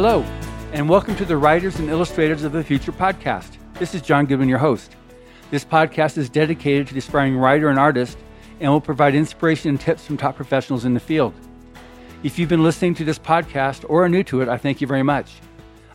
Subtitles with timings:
[0.00, 0.22] Hello,
[0.72, 3.56] and welcome to the Writers and Illustrators of the Future podcast.
[3.80, 4.94] This is John Goodwin, your host.
[5.50, 8.16] This podcast is dedicated to the aspiring writer and artist
[8.60, 11.34] and will provide inspiration and tips from top professionals in the field.
[12.22, 14.86] If you've been listening to this podcast or are new to it, I thank you
[14.86, 15.32] very much.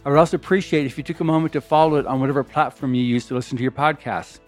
[0.03, 2.95] I would also appreciate if you took a moment to follow it on whatever platform
[2.95, 4.41] you use to listen to your podcasts.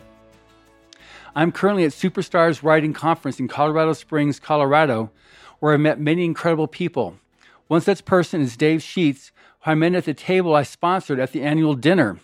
[1.34, 5.12] I'm currently at Superstars Writing Conference in Colorado Springs, Colorado,
[5.62, 7.16] where I met many incredible people.
[7.68, 9.32] One such person is Dave Sheets,
[9.66, 12.20] who I met at the table I sponsored at the annual dinner.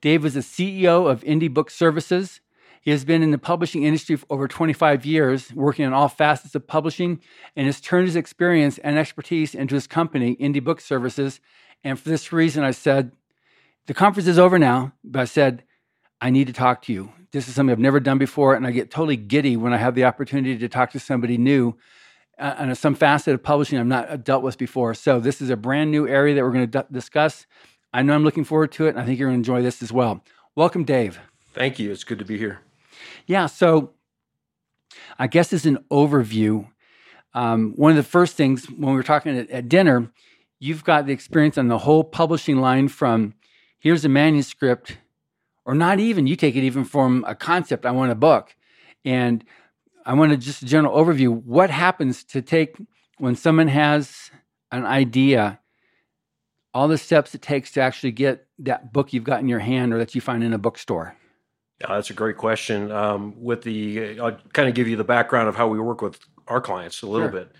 [0.00, 2.40] Dave is the CEO of Indie Book Services.
[2.80, 6.54] He has been in the publishing industry for over 25 years, working on all facets
[6.54, 7.20] of publishing,
[7.54, 11.40] and has turned his experience and expertise into his company, Indie Book Services.
[11.84, 13.12] And for this reason, I said,
[13.86, 15.64] The conference is over now, but I said,
[16.22, 17.12] I need to talk to you.
[17.32, 19.94] This is something I've never done before, and I get totally giddy when I have
[19.94, 21.76] the opportunity to talk to somebody new
[22.40, 24.94] uh, on some facet of publishing I've not dealt with before.
[24.94, 27.46] So this is a brand new area that we're going to d- discuss.
[27.92, 29.82] I know I'm looking forward to it, and I think you're going to enjoy this
[29.82, 30.24] as well.
[30.54, 31.20] Welcome, Dave.
[31.52, 31.90] Thank you.
[31.90, 32.60] It's good to be here.
[33.26, 33.46] Yeah.
[33.46, 33.92] So
[35.18, 36.68] I guess as an overview,
[37.34, 40.10] um, one of the first things when we were talking at, at dinner,
[40.58, 43.34] you've got the experience on the whole publishing line from
[43.78, 44.98] here's a manuscript,
[45.64, 48.54] or not even, you take it even from a concept, I want a book.
[49.04, 49.44] And
[50.06, 51.28] I want to just a general overview.
[51.28, 52.76] What happens to take
[53.18, 54.30] when someone has
[54.72, 55.60] an idea,
[56.72, 59.92] all the steps it takes to actually get that book you've got in your hand
[59.92, 61.16] or that you find in a bookstore?
[61.80, 62.92] Yeah, that's a great question.
[62.92, 66.18] Um, with the, I'll kind of give you the background of how we work with
[66.48, 67.40] our clients a little Sure.
[67.40, 67.52] bit.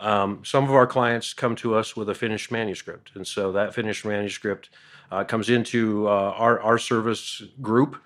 [0.00, 3.74] Um, some of our clients come to us with a finished manuscript, and so that
[3.74, 4.70] finished manuscript
[5.10, 7.96] uh, comes into uh, our our service group.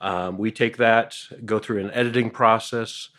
[0.00, 3.10] Um, we take that, go through an editing process.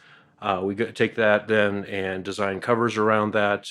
[0.41, 3.69] Uh, we take that then and design covers around that.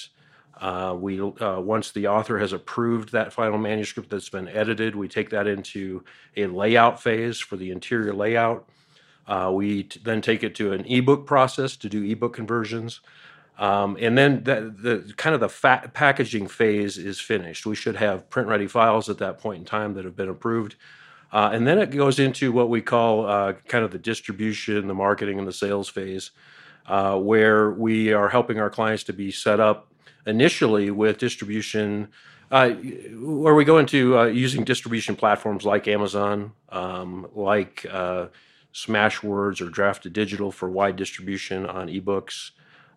[0.61, 5.07] Uh, we uh, once the author has approved that final manuscript that's been edited, we
[5.07, 6.03] take that into
[6.37, 8.67] a layout phase for the interior layout.
[9.27, 13.01] Uh, we t- then take it to an ebook process to do ebook conversions,
[13.59, 17.67] um, and then the, kind of the packaging phase is finished.
[17.67, 20.77] We should have print ready files at that point in time that have been approved.
[21.33, 24.95] Uh, and then it goes into what we call uh, kind of the distribution, the
[24.95, 26.31] marketing, and the sales phase,
[26.87, 29.93] uh, where we are helping our clients to be set up
[30.27, 32.09] initially with distribution,
[32.51, 38.27] uh, where we go into uh, using distribution platforms like Amazon, um, like uh,
[38.73, 42.51] Smashwords or Draft2Digital for wide distribution on ebooks,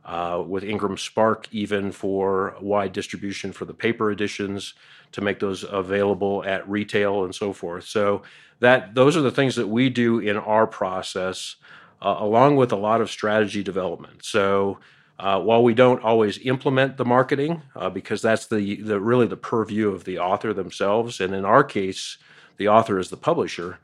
[0.06, 4.74] uh, with Ingram Spark even for wide distribution for the paper editions
[5.12, 7.86] to make those available at retail and so forth.
[7.86, 8.24] So
[8.60, 11.56] that those are the things that we do in our process,
[12.02, 14.24] uh, along with a lot of strategy development.
[14.24, 14.80] So
[15.20, 19.38] uh, while we don't always implement the marketing, uh, because that's the, the really the
[19.38, 22.18] purview of the author themselves, and in our case,
[22.58, 23.80] the author is the publisher.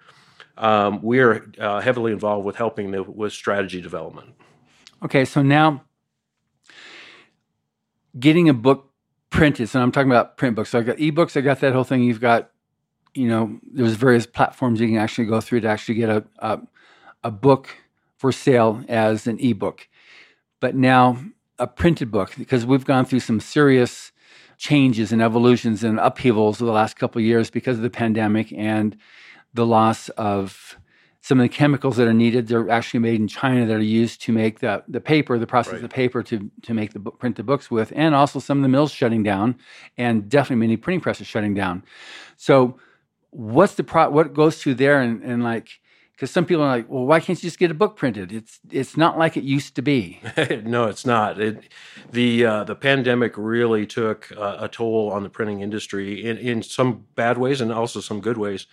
[0.58, 4.30] Um, we are uh, heavily involved with helping the, with strategy development.
[5.04, 5.84] Okay, so now
[8.18, 8.92] getting a book
[9.30, 9.68] printed.
[9.68, 10.70] So I'm talking about print books.
[10.70, 11.36] So I got ebooks.
[11.36, 12.04] I got that whole thing.
[12.04, 12.52] You've got,
[13.14, 16.62] you know, there's various platforms you can actually go through to actually get a a,
[17.26, 17.76] a book
[18.26, 19.88] for sale as an ebook.
[20.60, 21.20] But now
[21.60, 24.12] a printed book because we've gone through some serious
[24.58, 28.52] changes and evolutions and upheavals over the last couple of years because of the pandemic
[28.52, 28.98] and
[29.54, 30.76] the loss of
[31.22, 32.48] some of the chemicals that are needed.
[32.48, 35.76] They're actually made in China that are used to make the, the paper, the process
[35.76, 38.58] of the paper to, to make the book, print the books with, and also some
[38.58, 39.56] of the mills shutting down,
[40.00, 41.84] and definitely many printing presses shutting down.
[42.38, 42.80] So,
[43.30, 44.10] what's the pro?
[44.10, 45.80] What goes through there, and, and like,
[46.16, 48.32] because some people are like, well, why can't you just get a book printed?
[48.32, 50.22] It's it's not like it used to be.
[50.64, 51.42] no, it's not.
[51.42, 51.64] It,
[52.12, 56.64] the uh, the pandemic really took uh, a toll on the printing industry in, in
[56.64, 58.66] some bad ways and also some good ways.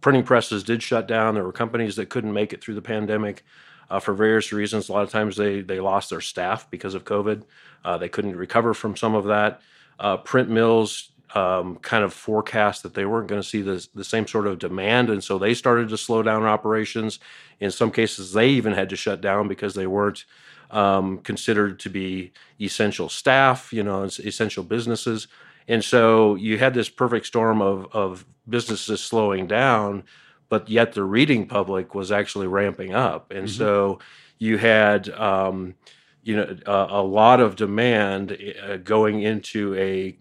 [0.00, 1.34] Printing presses did shut down.
[1.34, 3.44] There were companies that couldn't make it through the pandemic
[3.90, 4.88] uh, for various reasons.
[4.88, 7.42] A lot of times they they lost their staff because of COVID.
[7.84, 9.60] Uh, they couldn't recover from some of that.
[9.98, 14.04] Uh, print mills um, kind of forecast that they weren't going to see the, the
[14.04, 17.18] same sort of demand, and so they started to slow down operations.
[17.60, 20.24] In some cases, they even had to shut down because they weren't
[20.70, 25.28] um, considered to be essential staff, you know, essential businesses.
[25.68, 30.04] And so you had this perfect storm of, of businesses slowing down,
[30.48, 33.32] but yet the reading public was actually ramping up.
[33.32, 33.56] And Mhm.
[33.56, 33.98] so
[34.38, 35.74] you had, um,
[36.22, 40.16] you know, a, a lot of demand uh, going into a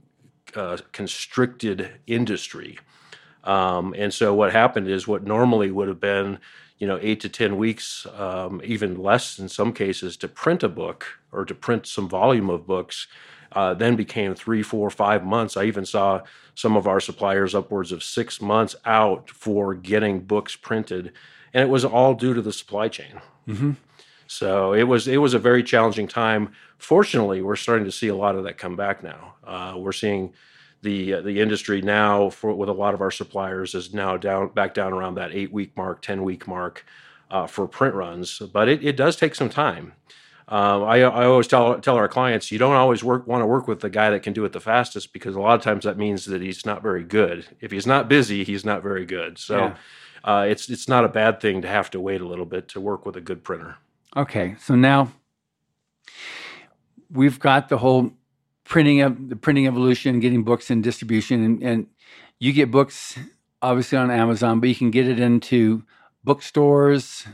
[0.55, 2.79] uh, constricted industry.
[3.43, 6.39] Um, and so what happened is what normally would have been,
[6.79, 10.69] you know, eight to 10 weeks, um, even less in some cases, to print a
[10.69, 13.07] book or to print some volume of books,
[13.51, 15.55] uh, then became three, four, five months.
[15.55, 16.21] I even saw
[16.55, 21.13] some of our suppliers upwards of six months out for getting books printed.
[21.53, 23.21] And it was all due to the supply chain.
[23.47, 23.71] Mm-hmm.
[24.27, 26.53] So it was it was a very challenging time.
[26.77, 29.35] Fortunately, we're starting to see a lot of that come back now.
[29.43, 30.33] Uh, we're seeing
[30.81, 34.49] the uh, the industry now for with a lot of our suppliers is now down
[34.49, 36.85] back down around that eight week mark, ten week mark
[37.29, 38.39] uh, for print runs.
[38.39, 39.93] But it, it does take some time.
[40.47, 43.67] Um, I, I always tell tell our clients you don't always work want to work
[43.67, 45.97] with the guy that can do it the fastest because a lot of times that
[45.97, 47.47] means that he's not very good.
[47.61, 49.39] If he's not busy, he's not very good.
[49.39, 49.75] So yeah.
[50.23, 52.79] uh, it's it's not a bad thing to have to wait a little bit to
[52.79, 53.77] work with a good printer.
[54.15, 55.11] Okay, so now
[57.09, 58.11] we've got the whole
[58.63, 61.87] printing of the printing evolution, getting books in distribution, and, and
[62.39, 63.19] you get books
[63.61, 65.83] obviously on Amazon, but you can get it into
[66.23, 67.27] bookstores.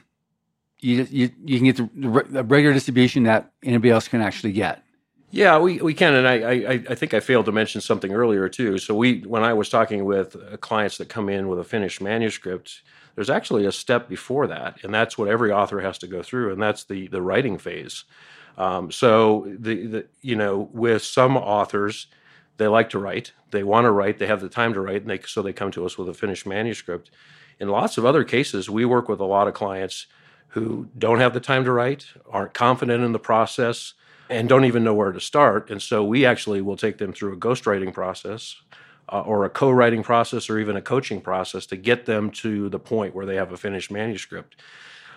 [0.80, 4.84] You you, you can get the, the regular distribution that anybody else can actually get.
[5.30, 8.50] Yeah, we, we can, and I, I I think I failed to mention something earlier
[8.50, 8.80] too.
[8.80, 12.02] So we when I was talking with uh, clients that come in with a finished
[12.02, 12.82] manuscript,
[13.16, 16.52] there's actually a step before that, and that's what every author has to go through,
[16.54, 18.06] and that's the the writing phase.
[18.58, 22.08] Um, so the, the you know with some authors,
[22.58, 25.10] they like to write, they want to write, they have the time to write, and
[25.10, 27.12] they, so they come to us with a finished manuscript.
[27.60, 30.08] In lots of other cases, we work with a lot of clients
[30.50, 33.94] who don't have the time to write, aren't confident in the process,
[34.30, 35.70] and don't even know where to start.
[35.70, 38.56] And so we actually will take them through a ghostwriting process
[39.12, 42.80] uh, or a co-writing process or even a coaching process to get them to the
[42.80, 44.56] point where they have a finished manuscript.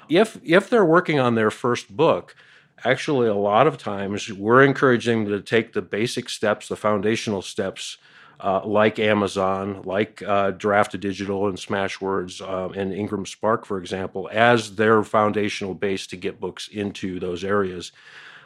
[0.08, 2.36] If if they're working on their first book,
[2.84, 7.42] actually a lot of times we're encouraging them to take the basic steps, the foundational
[7.42, 7.96] steps,
[8.40, 14.76] uh, like Amazon, like uh, Draft2Digital and Smashwords uh, and Ingram Spark, for example, as
[14.76, 17.92] their foundational base to get books into those areas.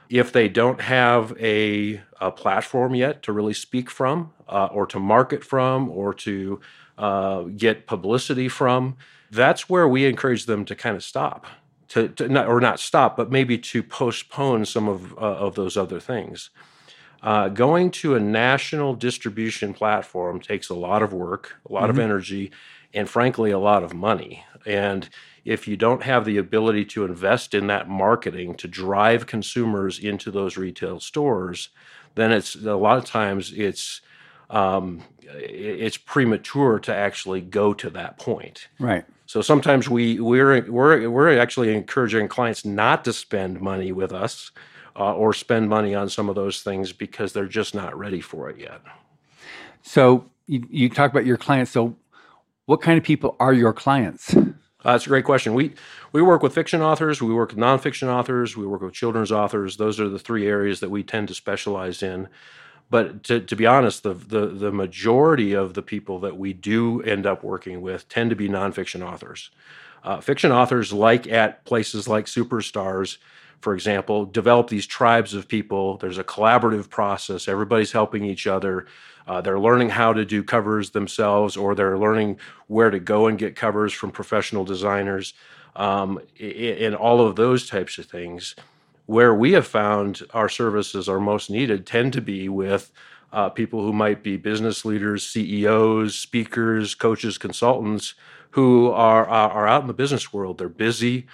[0.08, 4.98] If they don't have a, a platform yet to really speak from, uh, or to
[4.98, 6.60] market from, or to
[6.96, 8.96] uh, get publicity from,
[9.30, 11.46] that's where we encourage them to kind of stop
[11.88, 15.76] to, to not, or not stop, but maybe to postpone some of, uh, of those
[15.76, 16.50] other things.
[17.22, 21.90] Uh, going to a national distribution platform takes a lot of work, a lot mm-hmm.
[21.90, 22.52] of energy,
[22.94, 24.44] and frankly, a lot of money.
[24.64, 25.08] And
[25.48, 30.30] if you don't have the ability to invest in that marketing to drive consumers into
[30.30, 31.70] those retail stores,
[32.16, 34.02] then it's a lot of times it's
[34.50, 38.68] um, it's premature to actually go to that point.
[38.78, 39.06] Right.
[39.24, 44.50] So sometimes we we're we're we're actually encouraging clients not to spend money with us
[44.96, 48.50] uh, or spend money on some of those things because they're just not ready for
[48.50, 48.82] it yet.
[49.80, 51.70] So you, you talk about your clients.
[51.70, 51.96] So
[52.66, 54.34] what kind of people are your clients?
[54.84, 55.54] Uh, that's a great question.
[55.54, 55.74] We
[56.12, 59.76] we work with fiction authors, we work with nonfiction authors, we work with children's authors.
[59.76, 62.28] Those are the three areas that we tend to specialize in.
[62.90, 67.02] But to, to be honest, the, the, the majority of the people that we do
[67.02, 69.50] end up working with tend to be nonfiction authors.
[70.02, 73.18] Uh, fiction authors, like at places like Superstars,
[73.60, 75.98] for example, develop these tribes of people.
[75.98, 77.48] There's a collaborative process.
[77.48, 78.86] Everybody's helping each other.
[79.28, 83.38] Uh, they're learning how to do covers themselves, or they're learning where to go and
[83.38, 85.34] get covers from professional designers,
[85.76, 88.56] um, and all of those types of things
[89.08, 92.92] where we have found our services are most needed tend to be with
[93.32, 98.14] uh, people who might be business leaders, CEOs, speakers, coaches, consultants
[98.50, 100.58] who are, are, are out in the business world.
[100.58, 101.26] They're busy.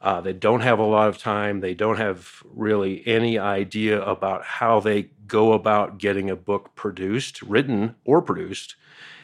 [0.00, 1.60] Uh, they don't have a lot of time.
[1.60, 7.42] They don't have really any idea about how they go about getting a book produced,
[7.42, 8.76] written, or produced.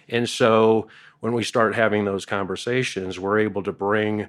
[0.09, 0.89] And so
[1.21, 4.29] when we start having those conversations, we're able to bring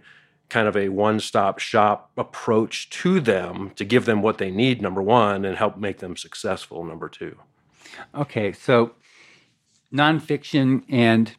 [0.50, 4.82] kind of a one stop shop approach to them to give them what they need,
[4.82, 7.38] number one, and help make them successful, number two.
[8.16, 8.94] Okay, so
[9.94, 11.36] nonfiction, and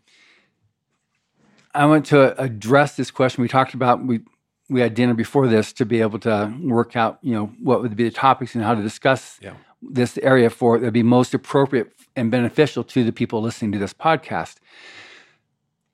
[1.75, 3.43] I want to address this question.
[3.43, 4.21] We talked about, we,
[4.69, 7.97] we had dinner before this to be able to work out, you know, what would
[7.97, 9.55] be the topics and how to discuss yeah.
[9.81, 13.79] this area for it would be most appropriate and beneficial to the people listening to
[13.79, 14.57] this podcast.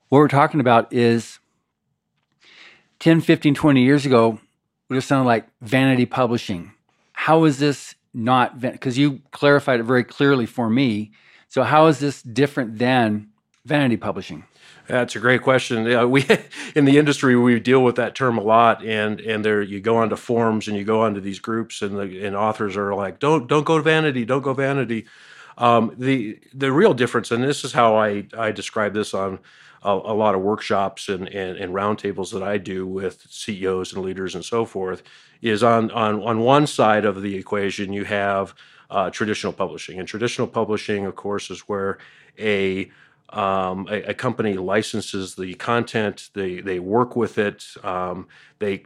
[0.08, 1.38] What we're talking about is
[3.00, 4.38] 10, 15, 20 years ago
[4.88, 6.72] would have sounded like vanity publishing.
[7.12, 11.10] How is this not, because you clarified it very clearly for me.
[11.48, 13.28] So, how is this different than
[13.64, 14.44] vanity publishing?
[14.86, 16.10] That's a great question.
[16.10, 16.26] We
[16.74, 19.96] in the industry we deal with that term a lot, and and there you go
[19.96, 23.46] onto forums and you go onto these groups, and the and authors are like, don't
[23.46, 25.06] don't go to vanity, don't go vanity.
[25.56, 29.38] Um, the the real difference, and this is how I I describe this on
[29.82, 34.02] a, a lot of workshops and, and, and roundtables that I do with CEOs and
[34.02, 35.02] leaders and so forth,
[35.40, 38.54] is on on on one side of the equation you have
[38.90, 41.98] uh, traditional publishing, and traditional publishing, of course, is where
[42.38, 42.90] a
[43.30, 48.28] um, a, a, company licenses the content, they they work with it, um,
[48.58, 48.84] they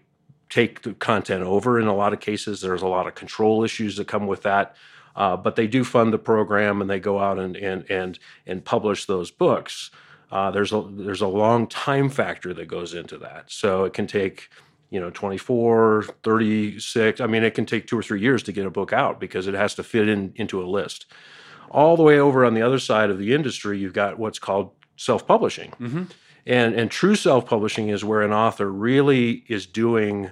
[0.49, 1.79] take the content over.
[1.79, 4.75] In a lot of cases, there's a lot of control issues that come with that.
[5.15, 8.65] Uh, but they do fund the program and they go out and and and and
[8.65, 9.91] publish those books.
[10.31, 14.07] Uh, there's a there's a long time factor that goes into that, so it can
[14.07, 14.49] take
[14.91, 18.65] you know 24 36 i mean it can take two or three years to get
[18.65, 21.07] a book out because it has to fit in into a list
[21.71, 24.73] all the way over on the other side of the industry you've got what's called
[24.97, 25.71] self-publishing.
[25.81, 26.03] Mm-hmm.
[26.47, 30.31] and and true self-publishing is where an author really is doing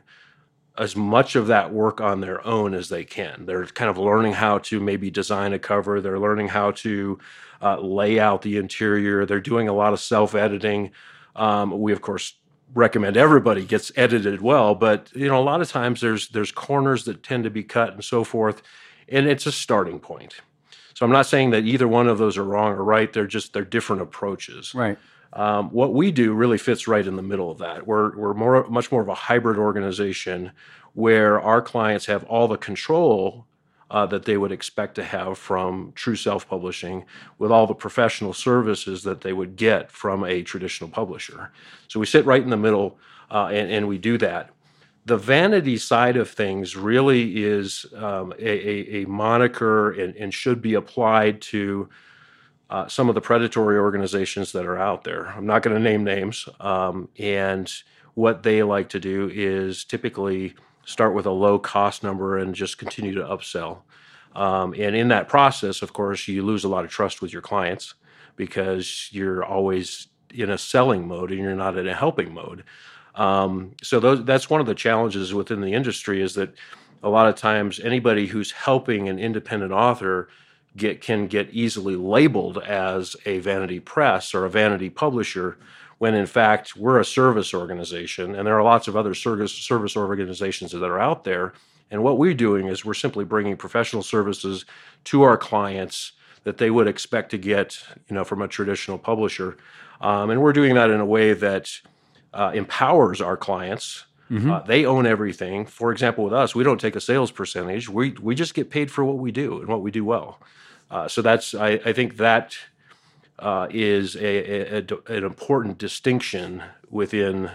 [0.78, 3.46] as much of that work on their own as they can.
[3.46, 6.00] They're kind of learning how to maybe design a cover.
[6.02, 7.18] They're learning how to
[7.62, 9.24] uh, lay out the interior.
[9.24, 10.90] They're doing a lot of self-editing.
[11.34, 12.34] Um, we of course
[12.74, 17.04] recommend everybody gets edited well, but you know a lot of times there's there's corners
[17.04, 18.60] that tend to be cut and so forth,
[19.08, 20.34] and it's a starting point.
[20.96, 23.12] So I'm not saying that either one of those are wrong or right.
[23.12, 24.74] They're just they're different approaches.
[24.74, 24.96] Right.
[25.34, 27.86] Um, what we do really fits right in the middle of that.
[27.86, 30.52] We're we're more much more of a hybrid organization
[30.94, 33.44] where our clients have all the control
[33.90, 37.04] uh, that they would expect to have from true self publishing
[37.36, 41.52] with all the professional services that they would get from a traditional publisher.
[41.88, 42.98] So we sit right in the middle
[43.30, 44.50] uh, and, and, we do that.
[45.06, 50.60] The vanity side of things really is um, a, a, a, moniker and, and, should
[50.60, 51.88] be applied to
[52.70, 55.26] uh, some of the predatory organizations that are out there.
[55.28, 56.48] I'm not going to name names.
[56.58, 57.72] Um, and
[58.14, 62.78] what they like to do is typically start with a low cost number and just
[62.78, 63.82] continue to upsell.
[64.34, 67.42] Um, and in that process, of course, you lose a lot of trust with your
[67.42, 67.94] clients
[68.34, 72.64] because you're always in a selling mode and you're not in a helping mode.
[73.16, 76.54] Um, so those, that's one of the challenges within the industry is that
[77.02, 80.28] a lot of times anybody who's helping an independent author
[80.76, 85.56] get can get easily labeled as a vanity press or a vanity publisher
[85.98, 89.96] when in fact we're a service organization and there are lots of other service service
[89.96, 91.54] organizations that are out there.
[91.90, 94.66] And what we're doing is we're simply bringing professional services
[95.04, 99.56] to our clients that they would expect to get you know from a traditional publisher.
[100.00, 101.70] Um, and we're doing that in a way that
[102.34, 104.50] uh, empowers our clients mm-hmm.
[104.50, 108.10] uh, they own everything for example with us we don't take a sales percentage we,
[108.20, 110.38] we just get paid for what we do and what we do well
[110.90, 112.56] uh, so that's I, I think that
[113.38, 117.50] uh, is a, a, a, an important distinction within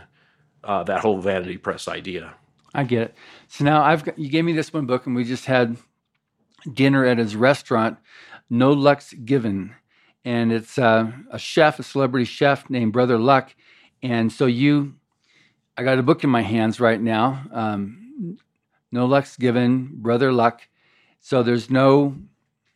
[0.64, 2.34] uh, that whole vanity press idea.
[2.74, 3.16] I get it.
[3.48, 5.78] So now I've got, you gave me this one book, and we just had
[6.72, 7.98] dinner at his restaurant,
[8.50, 9.76] No Luck's Given,
[10.24, 13.56] and it's uh, a chef, a celebrity chef named Brother Luck,
[14.04, 14.96] and so you,
[15.78, 17.44] I got a book in my hands right now.
[17.52, 18.38] Um,
[18.92, 20.68] no Luck's Given, Brother Luck.
[21.20, 22.16] So there's no,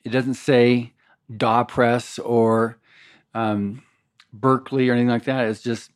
[0.04, 0.94] it doesn't say
[1.36, 2.78] Daw Press or
[3.34, 3.84] um,
[4.32, 5.48] Berkley or anything like that.
[5.48, 5.92] It's just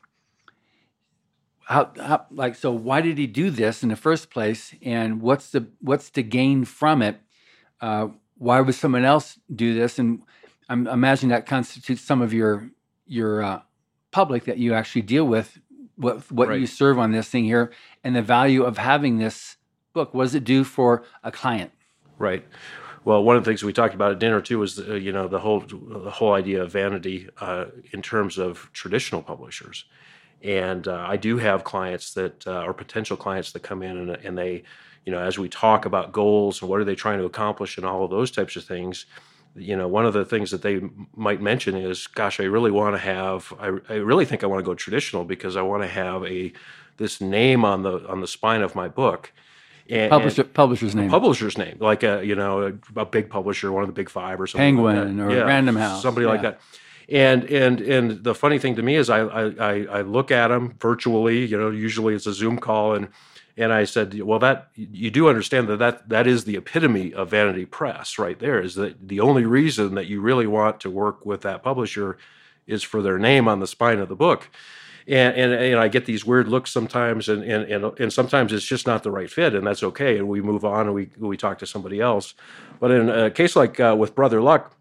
[1.69, 2.71] how, how, like so.
[2.71, 4.73] Why did he do this in the first place?
[4.81, 7.21] And what's the what's the gain from it?
[7.79, 8.07] Uh,
[8.39, 9.99] why would someone else do this?
[9.99, 10.23] And
[10.67, 12.71] I'm imagining that constitutes some of your
[13.05, 13.61] your uh,
[14.11, 15.59] public that you actually deal with.
[15.95, 16.59] What what right.
[16.59, 17.71] you serve on this thing here,
[18.03, 19.57] and the value of having this
[19.93, 20.13] book.
[20.13, 21.71] What does it do for a client?
[22.17, 22.45] Right.
[23.05, 25.27] Well, one of the things we talked about at dinner too was uh, you know
[25.27, 29.85] the whole the whole idea of vanity uh, in terms of traditional publishers,
[30.43, 34.11] and uh, I do have clients that uh, or potential clients that come in and,
[34.11, 34.63] and they,
[35.05, 37.85] you know, as we talk about goals and what are they trying to accomplish and
[37.85, 39.05] all of those types of things,
[39.55, 40.81] you know, one of the things that they
[41.15, 43.53] might mention is, "Gosh, I really want to have.
[43.59, 46.51] I, I really think I want to go traditional because I want to have a
[46.97, 49.31] this name on the on the spine of my book."
[49.89, 51.09] And, Publisher, and publisher's name.
[51.09, 52.61] Publisher's name, like a you know
[52.95, 54.75] a, a, big publisher, one of the big five or something.
[54.75, 56.31] Penguin like or yeah, Random House, somebody yeah.
[56.31, 56.61] like that.
[57.09, 60.75] And and and the funny thing to me is I, I I look at them
[60.79, 61.43] virtually.
[61.43, 63.07] You know, usually it's a Zoom call, and
[63.59, 67.29] and I said, well, that you do understand that that that is the epitome of
[67.29, 68.61] vanity press, right there.
[68.61, 72.17] Is that the only reason that you really want to work with that publisher
[72.65, 74.49] is for their name on the spine of the book
[75.09, 78.65] and, and, and I get these weird looks sometimes, and, and and and sometimes it's
[78.65, 81.35] just not the right fit, and that's okay, and we move on and we we
[81.35, 82.35] talk to somebody else.
[82.79, 84.75] But in a case like uh, with Brother Luck,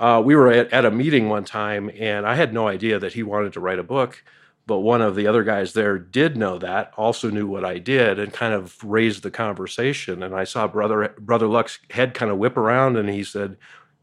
[0.00, 3.12] uh, we were at, at a meeting one time, and I had no idea that
[3.12, 4.24] he wanted to write a book.
[4.66, 8.18] But one of the other guys there did know that, also knew what I did,
[8.18, 10.22] and kind of raised the conversation.
[10.22, 13.56] And I saw brother brother Luck's head kind of whip around, and he said,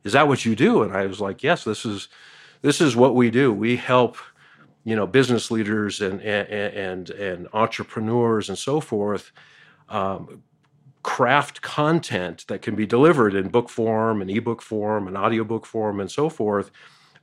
[0.03, 0.83] is that what you do?
[0.83, 2.07] And I was like, yes, this is
[2.61, 3.51] this is what we do.
[3.51, 4.17] We help
[4.83, 9.31] you know business leaders and and and, and entrepreneurs and so forth
[9.89, 10.43] um,
[11.03, 15.99] craft content that can be delivered in book form and ebook form and audiobook form
[15.99, 16.71] and so forth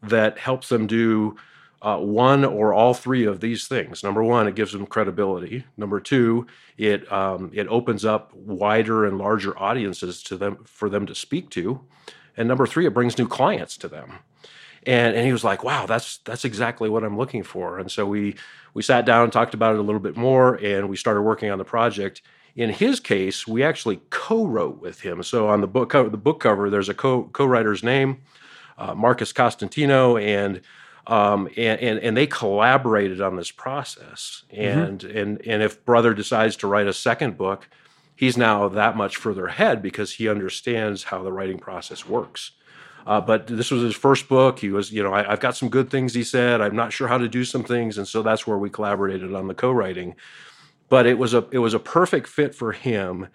[0.03, 1.37] that helps them do
[1.83, 4.03] uh, one or all three of these things.
[4.03, 5.65] Number one, it gives them credibility.
[5.77, 6.47] Number two,
[6.77, 11.49] it um, it opens up wider and larger audiences to them for them to speak
[11.51, 11.81] to,
[12.37, 14.19] and number three, it brings new clients to them.
[14.87, 18.07] And and he was like, "Wow, that's that's exactly what I'm looking for." And so
[18.07, 18.37] we
[18.75, 21.51] we sat down and talked about it a little bit more, and we started working
[21.51, 22.23] on the project.
[22.57, 25.23] In his case, we actually co-wrote with him.
[25.23, 28.23] So on the book cover, the book cover, there's a co co-writer's name,
[28.77, 30.61] uh, Marcus Costantino, and
[31.07, 34.45] um, and, and, and they collaborated on this process.
[34.53, 34.63] Mm-hmm.
[34.63, 35.19] And mm-hmm.
[35.19, 37.69] and and if brother decides to write a second book,
[38.15, 42.53] he's now that much further ahead because he understands how the writing process works.
[43.07, 44.59] Uh, but this was his first book.
[44.59, 46.13] He was, you know, I, have got some good things.
[46.13, 48.69] He said, I'm not sure how to do some things, and so that's where we
[48.69, 50.15] collaborated on the co-writing.
[50.89, 53.29] But it was a it was a perfect fit for him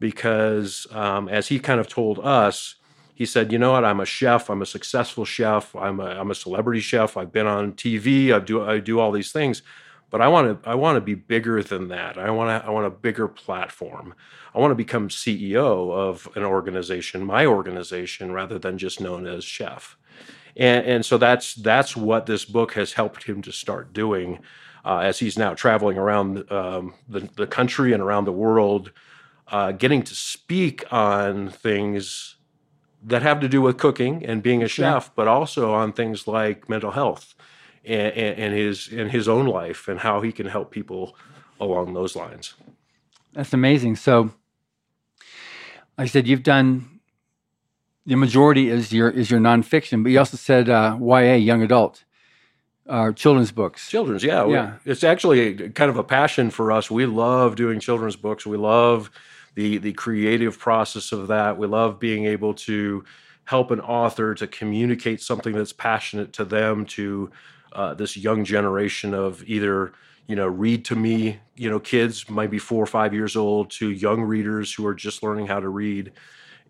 [0.00, 2.74] because, um, as he kind of told us,
[3.22, 3.84] he said, "You know what?
[3.84, 4.50] I'm a chef.
[4.50, 5.76] I'm a successful chef.
[5.76, 7.16] I'm a I'm a celebrity chef.
[7.16, 8.32] I've been on TV.
[8.34, 9.62] I do I do all these things,
[10.10, 12.18] but I want to I want to be bigger than that.
[12.18, 14.12] I want to I want a bigger platform.
[14.52, 19.44] I want to become CEO of an organization, my organization, rather than just known as
[19.44, 19.96] chef."
[20.56, 24.40] And, and so that's that's what this book has helped him to start doing,
[24.84, 28.90] uh, as he's now traveling around um, the the country and around the world,
[29.46, 32.34] uh, getting to speak on things
[33.04, 36.68] that have to do with cooking and being a chef, but also on things like
[36.68, 37.34] mental health
[37.84, 41.16] and, and, and his in his own life and how he can help people
[41.60, 42.54] along those lines.
[43.32, 43.96] That's amazing.
[43.96, 44.30] So,
[45.96, 47.00] like I said, you've done
[48.06, 52.04] the majority is your is your nonfiction, but you also said uh, YA, young adult,
[52.88, 53.88] uh, children's books.
[53.88, 54.74] Children's, yeah, yeah.
[54.84, 56.90] We, it's actually kind of a passion for us.
[56.90, 58.44] We love doing children's books.
[58.44, 59.10] We love
[59.54, 61.58] the the creative process of that.
[61.58, 63.04] We love being able to
[63.44, 67.30] help an author to communicate something that's passionate to them to
[67.72, 69.92] uh, this young generation of either
[70.26, 73.70] you know read to me you know kids might be four or five years old
[73.70, 76.12] to young readers who are just learning how to read.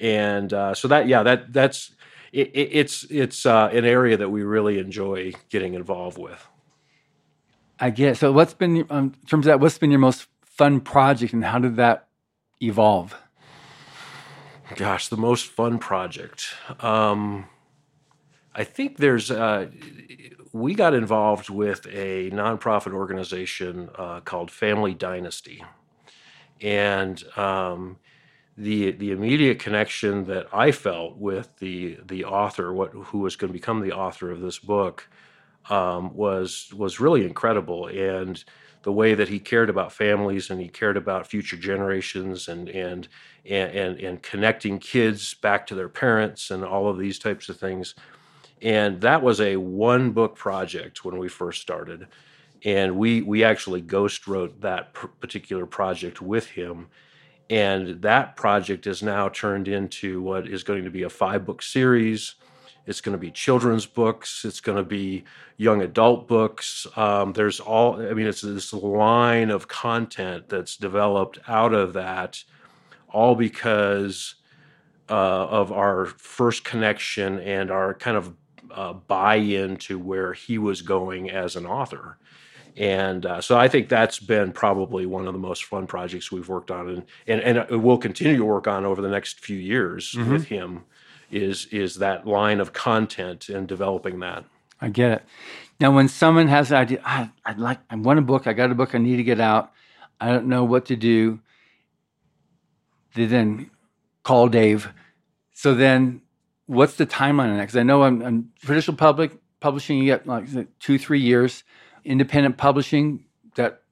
[0.00, 1.92] And uh, so that yeah that that's
[2.32, 6.46] it, it's it's uh, an area that we really enjoy getting involved with.
[7.78, 10.80] I get so what's been um, in terms of that what's been your most fun
[10.80, 12.08] project and how did that
[12.62, 13.16] evolve?
[14.76, 16.54] Gosh, the most fun project.
[16.80, 17.46] Um,
[18.54, 19.30] I think there's.
[19.30, 19.68] Uh,
[20.52, 25.64] we got involved with a nonprofit organization uh, called Family Dynasty,
[26.60, 27.98] and um,
[28.56, 33.48] the the immediate connection that I felt with the the author, what who was going
[33.48, 35.08] to become the author of this book,
[35.70, 38.42] um, was was really incredible and
[38.82, 43.08] the way that he cared about families and he cared about future generations and and
[43.44, 47.94] and and, connecting kids back to their parents and all of these types of things.
[48.60, 52.08] And that was a one book project when we first started.
[52.64, 56.88] And we we actually ghost wrote that particular project with him.
[57.50, 61.62] And that project is now turned into what is going to be a five book
[61.62, 62.36] series
[62.86, 64.44] it's going to be children's books.
[64.44, 65.24] It's going to be
[65.56, 66.86] young adult books.
[66.96, 72.42] Um, there's all, I mean, it's this line of content that's developed out of that,
[73.08, 74.34] all because
[75.08, 78.34] uh, of our first connection and our kind of
[78.70, 82.18] uh, buy in to where he was going as an author.
[82.76, 86.48] And uh, so I think that's been probably one of the most fun projects we've
[86.48, 90.12] worked on and, and, and we'll continue to work on over the next few years
[90.12, 90.32] mm-hmm.
[90.32, 90.84] with him
[91.32, 94.44] is is that line of content and developing that.
[94.80, 95.22] I get it.
[95.80, 98.46] Now, when someone has an idea, ah, I, would like, I want a book.
[98.46, 99.72] I got a book I need to get out.
[100.20, 101.40] I don't know what to do.
[103.14, 103.70] They then
[104.22, 104.92] call Dave.
[105.54, 106.22] So then,
[106.66, 107.62] what's the timeline on that?
[107.62, 109.98] Because I know I'm, I'm, traditional public publishing.
[109.98, 110.46] You get like
[110.78, 111.64] two, three years.
[112.04, 113.82] Independent publishing that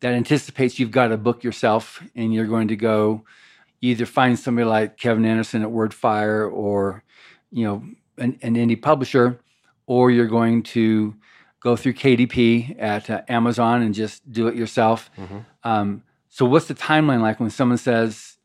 [0.00, 3.24] that anticipates you've got a book yourself and you're going to go
[3.90, 7.02] either find somebody like Kevin Anderson at Wordfire or,
[7.50, 7.84] you know,
[8.18, 9.40] an, an indie publisher,
[9.86, 11.14] or you're going to
[11.60, 15.10] go through KDP at uh, Amazon and just do it yourself.
[15.16, 15.38] Mm-hmm.
[15.64, 18.36] Um, so, what's the timeline like when someone says,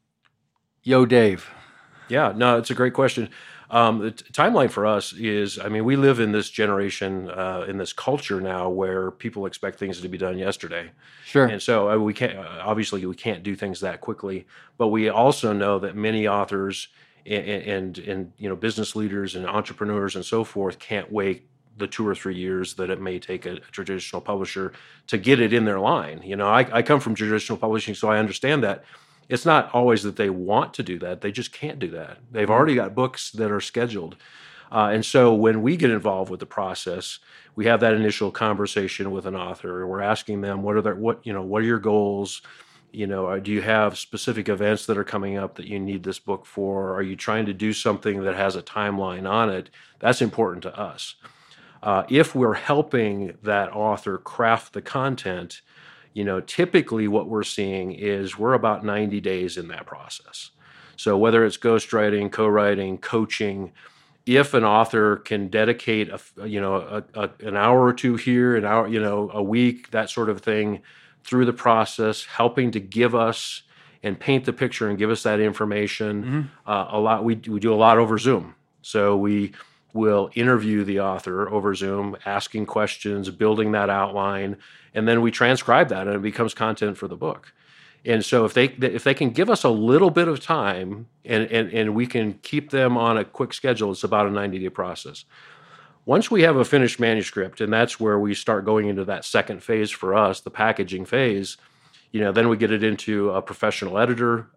[0.84, 1.50] "Yo, Dave"?
[2.10, 3.30] Yeah, no, it's a great question.
[3.72, 7.66] Um, the t- timeline for us is, I mean, we live in this generation, uh,
[7.68, 10.92] in this culture now where people expect things to be done yesterday.
[11.26, 11.46] Sure.
[11.46, 14.46] And so uh, we can't, uh, obviously, we can't do things that quickly,
[14.78, 16.90] but we also know that many authors
[17.26, 21.88] and, and and you know business leaders and entrepreneurs and so forth can't wait the
[21.88, 24.74] two or three years that it may take a, a traditional publisher
[25.08, 26.22] to get it in their line.
[26.24, 28.84] You know, I, I come from traditional publishing, so I understand that
[29.32, 32.20] it's not always that they want to do that; they just can't do that.
[32.32, 32.52] They've mm-hmm.
[32.52, 34.16] already got books that are scheduled.
[34.72, 37.20] Uh, and so when we get involved with the process,
[37.56, 39.86] we have that initial conversation with an author.
[39.86, 42.42] We're asking them what are their what you know what are your goals,
[42.92, 46.20] you know do you have specific events that are coming up that you need this
[46.20, 50.22] book for are you trying to do something that has a timeline on it that's
[50.22, 51.16] important to us
[51.84, 55.62] uh, if we're helping that author craft the content
[56.14, 60.52] you know typically what we're seeing is we're about 90 days in that process
[60.96, 63.72] so whether it's ghostwriting co-writing coaching
[64.26, 68.56] if an author can dedicate a you know a, a, an hour or two here
[68.56, 70.82] an hour you know a week that sort of thing
[71.24, 73.64] through the process, helping to give us
[74.04, 76.24] and paint the picture and give us that information.
[76.24, 76.70] Mm-hmm.
[76.70, 79.54] Uh, a lot we we do a lot over Zoom, so we
[79.94, 84.58] will interview the author over Zoom, asking questions, building that outline,
[84.94, 87.54] and then we transcribe that, and it becomes content for the book.
[88.04, 91.44] And so if they if they can give us a little bit of time and
[91.52, 94.70] and, and we can keep them on a quick schedule, it's about a 90 day
[94.70, 95.26] process.
[96.06, 99.62] Once we have a finished manuscript, and that's where we start going into that second
[99.62, 101.58] phase for us, the packaging phase,
[102.12, 104.48] you know, then we get it into a professional editor.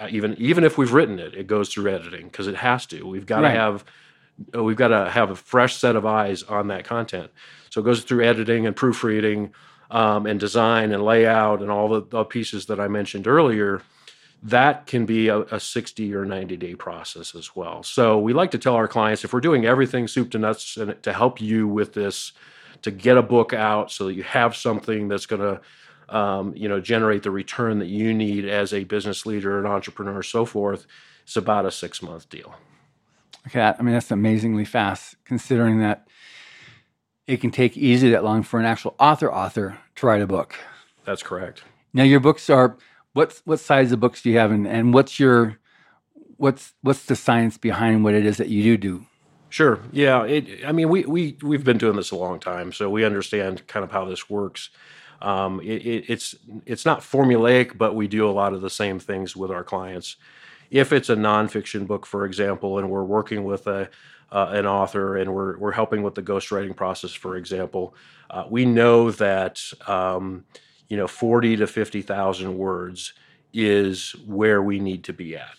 [0.00, 3.06] Uh, even even if we've written it, it goes through editing because it has to.
[3.06, 3.52] We've got right.
[3.52, 3.86] to have uh,
[4.54, 7.30] we've got to have a fresh set of eyes on that content.
[7.70, 9.52] So it goes through editing and proofreading
[9.90, 13.82] um, and design and layout and all the, the pieces that I mentioned earlier
[14.42, 17.82] that can be a, a, 60 or 90 day process as well.
[17.82, 21.12] So we like to tell our clients if we're doing everything soup to nuts to
[21.12, 22.32] help you with this,
[22.82, 25.60] to get a book out so that you have something that's going to
[26.14, 30.22] um, you know generate the return that you need as a business leader, an entrepreneur,
[30.22, 30.86] so forth.
[31.24, 32.54] It's about a six month deal.
[33.48, 36.06] Okay, I mean that's amazingly fast considering that
[37.26, 40.54] it can take easily that long for an actual author author to write a book.
[41.06, 41.62] That's correct.
[41.94, 42.76] Now your books are
[43.14, 45.58] what what size of books do you have, and, and what's your
[46.36, 49.06] what's what's the science behind what it is that you do do?
[49.48, 49.80] Sure.
[49.92, 50.24] Yeah.
[50.24, 53.66] It, I mean, we we we've been doing this a long time, so we understand
[53.66, 54.68] kind of how this works.
[55.22, 56.34] Um, it, it, it's
[56.66, 60.16] it's not formulaic, but we do a lot of the same things with our clients.
[60.70, 63.88] If it's a nonfiction book, for example, and we're working with a
[64.30, 67.94] uh, an author and we're we're helping with the ghostwriting process, for example,
[68.30, 69.62] uh, we know that.
[69.86, 70.44] Um,
[70.88, 73.12] you know, 40 to 50,000 words
[73.52, 75.56] is where we need to be at.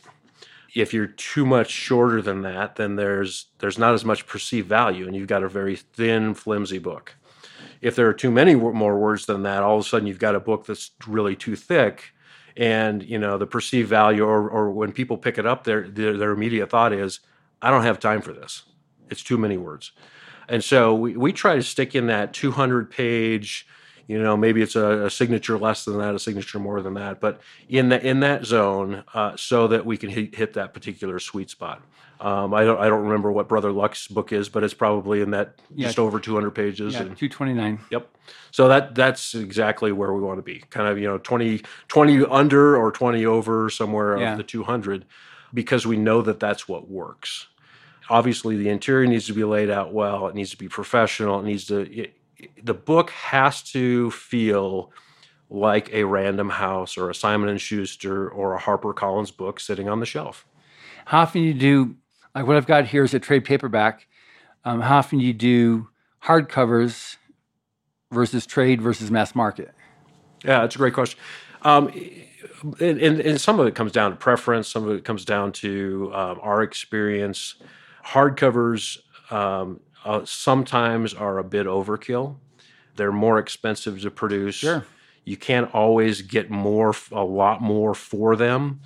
[0.75, 5.07] If you're too much shorter than that, then there's there's not as much perceived value
[5.07, 7.15] and you've got a very thin, flimsy book.
[7.81, 10.35] If there are too many more words than that, all of a sudden you've got
[10.35, 12.13] a book that's really too thick
[12.59, 16.17] and you know the perceived value or, or when people pick it up their, their,
[16.17, 17.21] their immediate thought is
[17.61, 18.63] i don't have time for this.
[19.09, 19.91] It's too many words.
[20.47, 23.67] And so we, we try to stick in that 200 page
[24.09, 27.21] you know maybe it's a, a, signature less than that a signature more than that
[27.21, 31.19] but in that in that zone uh, so that we can hit, hit that particular
[31.19, 31.81] sweet spot
[32.21, 35.31] um, I don't I don't remember what Brother Luck's book is, but it's probably in
[35.31, 35.87] that yeah.
[35.87, 36.93] just over 200 pages.
[36.93, 37.79] Yeah, 229.
[37.91, 38.09] Yep.
[38.51, 40.59] So that that's exactly where we want to be.
[40.69, 44.33] Kind of you know 20 20 under or 20 over somewhere yeah.
[44.33, 45.05] of the 200,
[45.53, 47.47] because we know that that's what works.
[48.09, 50.27] Obviously, the interior needs to be laid out well.
[50.27, 51.39] It needs to be professional.
[51.39, 52.18] It needs to it,
[52.61, 54.91] the book has to feel
[55.49, 59.89] like a Random House or a Simon and Schuster or a Harper Collins book sitting
[59.89, 60.45] on the shelf.
[61.05, 61.95] How often you do
[62.35, 64.07] like what I've got here is a trade paperback.
[64.63, 65.87] Um, how often you do
[66.23, 67.17] hardcovers
[68.11, 69.73] versus trade versus mass market?
[70.43, 71.19] Yeah, that's a great question.
[71.63, 71.87] Um,
[72.79, 74.67] and, and, and, some of it comes down to preference.
[74.67, 77.55] Some of it comes down to um, our experience.
[78.05, 78.99] Hardcovers
[79.31, 82.35] um, uh, sometimes are a bit overkill.
[82.95, 84.55] They're more expensive to produce.
[84.55, 84.85] Sure.
[85.25, 88.81] You can't always get more, a lot more for them.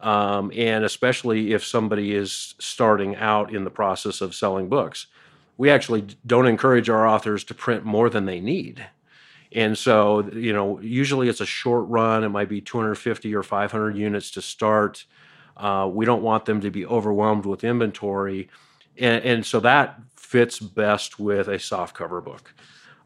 [0.00, 5.08] Um, and especially if somebody is starting out in the process of selling books.
[5.56, 8.86] We actually don't encourage our authors to print more than they need.
[9.52, 12.22] And so, you know, usually it's a short run.
[12.22, 15.04] It might be 250 or 500 units to start.
[15.56, 18.48] Uh, we don't want them to be overwhelmed with inventory.
[18.96, 22.52] And, and so that fits best with a soft cover book.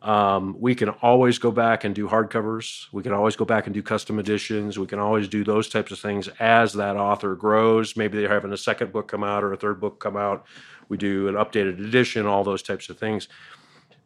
[0.02, 2.87] Um, we can always go back and do hardcovers.
[2.90, 4.76] We can always go back and do custom editions.
[4.76, 7.96] We can always do those types of things as that author grows.
[7.96, 10.46] Maybe they're having a second book come out or a third book come out.
[10.88, 13.28] We do an updated edition, all those types of things.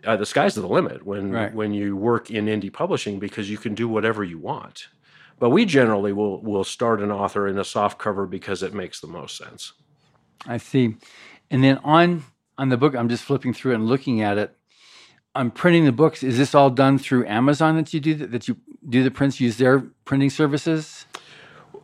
[0.04, 1.54] Uh, the sky's the limit when right.
[1.54, 4.88] when you work in indie publishing because you can do whatever you want.
[5.38, 9.00] But we generally will will start an author in a soft cover because it makes
[9.00, 9.72] the most sense.
[10.46, 10.96] I see.
[11.50, 12.24] And then on
[12.58, 14.56] on the book, I'm just flipping through and looking at it.
[15.34, 16.22] I'm printing the books.
[16.22, 18.56] Is this all done through Amazon that you do that, that you
[18.88, 19.38] do the prints?
[19.38, 21.06] Use their printing services,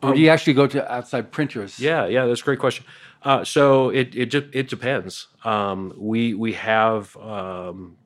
[0.01, 1.79] or do you actually go to outside printers?
[1.79, 2.85] Yeah, yeah, that's a great question.
[3.21, 5.27] Uh, so it it just it depends.
[5.45, 7.97] Um, we we have um,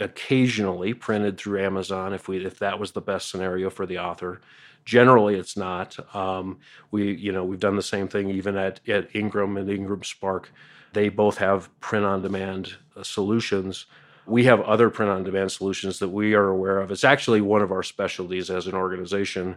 [0.00, 4.40] occasionally printed through Amazon if we if that was the best scenario for the author.
[4.84, 5.96] Generally, it's not.
[6.14, 6.58] Um,
[6.90, 10.52] we you know we've done the same thing even at at Ingram and Ingram Spark.
[10.92, 13.86] They both have print on demand uh, solutions.
[14.26, 16.90] We have other print on demand solutions that we are aware of.
[16.90, 19.56] It's actually one of our specialties as an organization.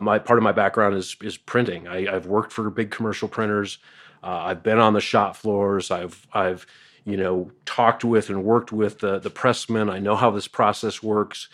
[0.00, 1.86] My part of my background is is printing.
[1.86, 3.78] I, I've worked for big commercial printers.
[4.22, 5.90] Uh, I've been on the shop floors.
[5.90, 6.66] I've I've
[7.04, 9.90] you know talked with and worked with the the pressmen.
[9.90, 11.48] I know how this process works,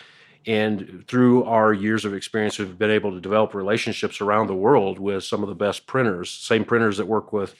[0.46, 4.98] and through our years of experience, we've been able to develop relationships around the world
[5.00, 6.30] with some of the best printers.
[6.30, 7.56] Same printers that work with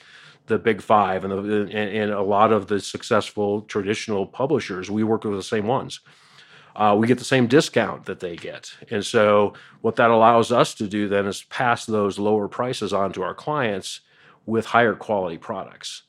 [0.47, 4.89] the big five and, the, and, and a lot of the successful traditional publishers.
[4.89, 5.99] We work with the same ones.
[6.75, 8.71] Uh, we get the same discount that they get.
[8.91, 13.11] And so, what that allows us to do then is pass those lower prices on
[13.13, 14.01] to our clients
[14.45, 16.03] with higher quality products.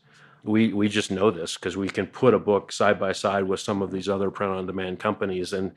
[0.45, 3.61] We, we just know this because we can put a book side by side with
[3.61, 5.73] some of these other print on demand companies and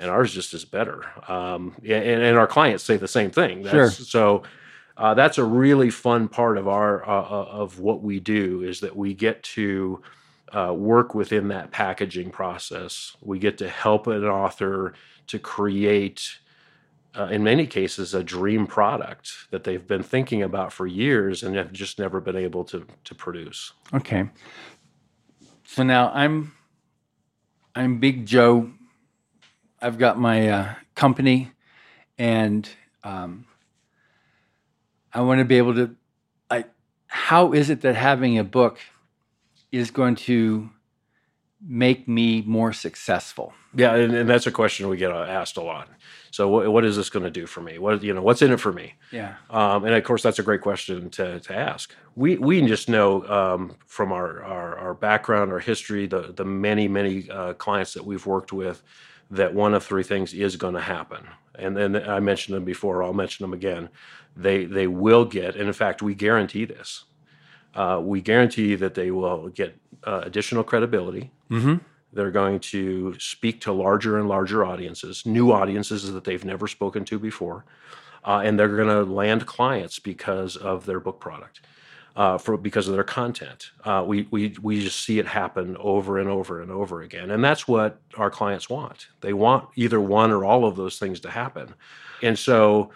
[0.00, 1.04] and ours just is better.
[1.30, 3.62] Um, and, and our clients say the same thing.
[3.62, 3.90] That's, Sure.
[3.90, 4.42] So
[4.96, 8.80] uh, that's a really fun part of our uh, uh, of what we do is
[8.80, 10.02] that we get to
[10.52, 13.16] uh, work within that packaging process.
[13.20, 14.94] We get to help an author
[15.26, 16.38] to create,
[17.16, 21.56] uh, in many cases, a dream product that they've been thinking about for years and
[21.56, 23.72] have just never been able to to produce.
[23.92, 24.28] Okay.
[25.64, 26.52] So now I'm
[27.74, 28.70] I'm Big Joe.
[29.82, 31.50] I've got my uh, company,
[32.16, 32.68] and
[33.02, 33.46] um,
[35.14, 35.94] I want to be able to.
[36.50, 36.64] I
[37.06, 38.78] how is it that having a book
[39.70, 40.70] is going to
[41.66, 43.52] make me more successful?
[43.76, 45.88] Yeah, and, and that's a question we get uh, asked a lot.
[46.30, 47.78] So, what, what is this going to do for me?
[47.78, 48.94] What you know, what's in it for me?
[49.12, 49.36] Yeah.
[49.50, 51.94] Um, and of course, that's a great question to, to ask.
[52.16, 56.88] We we just know um, from our, our our background, our history, the the many
[56.88, 58.82] many uh, clients that we've worked with,
[59.30, 61.26] that one of three things is going to happen.
[61.58, 63.02] And then I mentioned them before.
[63.02, 63.88] I'll mention them again.
[64.36, 67.04] They they will get, and in fact, we guarantee this.
[67.74, 71.30] Uh, we guarantee that they will get uh, additional credibility.
[71.50, 71.76] Mm-hmm.
[72.12, 77.04] They're going to speak to larger and larger audiences, new audiences that they've never spoken
[77.06, 77.64] to before,
[78.24, 81.60] uh, and they're going to land clients because of their book product,
[82.16, 83.70] uh, for because of their content.
[83.84, 87.42] Uh, we we we just see it happen over and over and over again, and
[87.42, 89.08] that's what our clients want.
[89.20, 91.74] They want either one or all of those things to happen,
[92.22, 92.90] and so.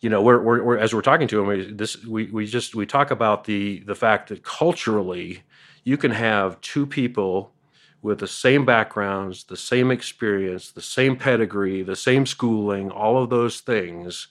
[0.00, 2.74] You know, we're, we're, we're as we're talking to them, we, this we, we just
[2.74, 5.44] we talk about the the fact that culturally,
[5.82, 7.54] you can have two people
[8.02, 13.30] with the same backgrounds, the same experience, the same pedigree, the same schooling, all of
[13.30, 14.28] those things,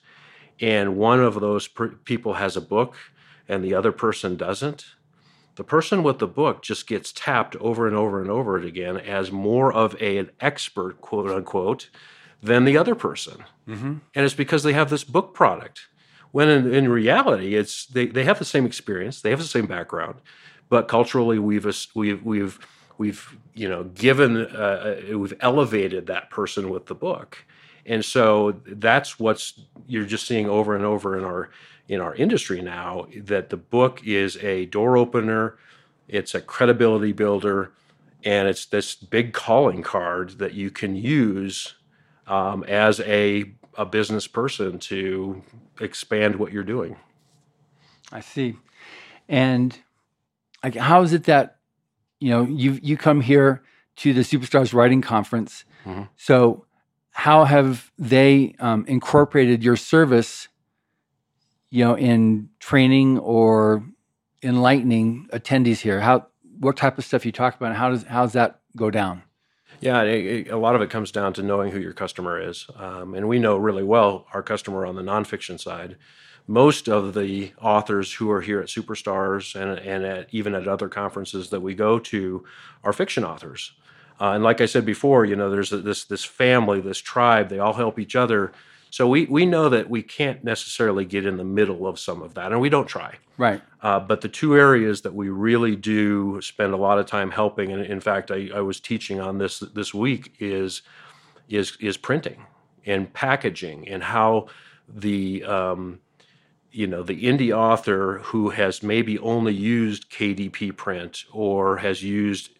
[0.60, 1.68] and one of those
[2.04, 2.96] people has a book
[3.48, 4.86] and the other person doesn't,
[5.56, 9.32] the person with the book just gets tapped over and over and over again as
[9.32, 11.90] more of a, an expert, quote unquote,
[12.42, 13.44] than the other person.
[13.68, 13.98] Mm-hmm.
[14.16, 15.88] And it's because they have this book product.
[16.32, 19.68] When in, in reality, it's they, they have the same experience, they have the same
[19.68, 20.16] background,
[20.70, 22.60] but culturally we've we've we've
[22.98, 27.46] we've you know given uh, we've elevated that person with the book
[27.86, 31.50] and so that's what's you're just seeing over and over in our
[31.88, 35.58] in our industry now that the book is a door opener
[36.08, 37.72] it's a credibility builder
[38.24, 41.76] and it's this big calling card that you can use
[42.28, 45.44] um, as a, a business person to
[45.82, 46.96] expand what you're doing
[48.14, 48.56] I see.
[49.28, 49.78] And
[50.64, 51.58] like, how is it that
[52.20, 53.64] you know you you come here
[53.98, 55.66] to the Superstars Writing Conference?
[55.86, 56.10] Mhm.
[56.16, 56.66] So,
[57.12, 60.48] how have they um, incorporated your service?
[61.74, 63.84] You know, in training or
[64.44, 66.00] enlightening attendees here.
[66.02, 66.28] How
[66.60, 67.70] what type of stuff you talk about?
[67.70, 69.24] And how does how does that go down?
[69.82, 72.68] Yeah, it, it- a lot of it comes down to knowing who your customer is.
[72.76, 75.98] Um, and we know really well our customer on the nonfiction side.
[76.46, 80.90] Most of the authors who are here at Superstars and, and at, even at other
[80.90, 82.44] conferences that we go to
[82.84, 83.72] are fiction authors.
[84.22, 87.50] Uh, and like I said before, you know, there's this this family, this tribe.
[87.50, 88.52] They all help each other.
[88.94, 92.36] So we we know that we can't necessarily get in the middle of some of
[92.36, 93.16] that, and we don't try.
[93.40, 93.60] Right.
[93.82, 97.72] Uh, but the two areas that we really do spend a lot of time helping,
[97.72, 100.84] and in fact, I, I was teaching on this this week, is
[101.50, 102.46] is is printing
[102.86, 104.46] and packaging and how
[104.88, 106.00] the um,
[106.72, 112.52] you know the indie author who has maybe only used KDP print or has used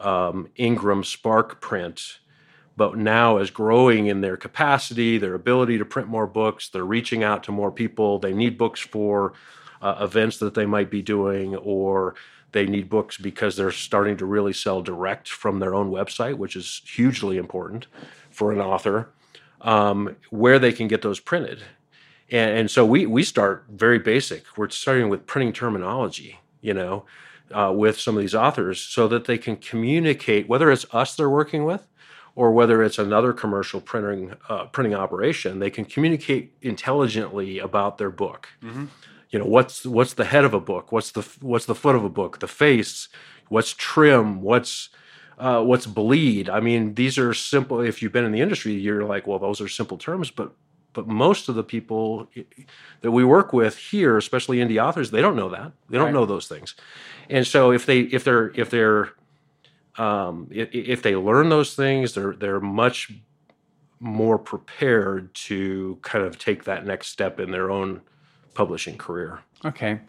[0.00, 2.18] um, Ingram Spark print,
[2.76, 6.68] but now is growing in their capacity, their ability to print more books.
[6.68, 8.18] They're reaching out to more people.
[8.18, 9.34] They need books for
[9.80, 12.14] uh, events that they might be doing, or
[12.52, 16.56] they need books because they're starting to really sell direct from their own website, which
[16.56, 17.86] is hugely important
[18.30, 19.10] for an author.
[19.60, 21.62] Um, where they can get those printed
[22.32, 24.44] and, and so we we start very basic.
[24.56, 27.04] We're starting with printing terminology, you know,
[27.52, 31.30] uh, with some of these authors, so that they can communicate whether it's us they're
[31.30, 31.86] working with,
[32.34, 35.58] or whether it's another commercial printing uh, printing operation.
[35.58, 38.48] They can communicate intelligently about their book.
[38.62, 38.86] Mm-hmm.
[39.30, 40.92] You know, what's what's the head of a book?
[40.92, 42.40] What's the what's the foot of a book?
[42.40, 43.08] The face?
[43.48, 44.42] What's trim?
[44.42, 44.88] What's
[45.38, 46.48] uh, what's bleed?
[46.48, 47.80] I mean, these are simple.
[47.80, 50.52] If you've been in the industry, you're like, well, those are simple terms, but
[50.92, 52.28] but most of the people
[53.00, 55.72] that we work with here, especially indie authors, they don't know that.
[55.88, 56.14] They don't right.
[56.14, 56.74] know those things.
[57.30, 59.10] And so if they if they're if they're
[59.98, 63.12] um, if, they learn those things, they're they're much
[64.00, 68.00] more prepared to kind of take that next step in their own
[68.54, 69.40] publishing career.
[69.64, 70.00] Okay.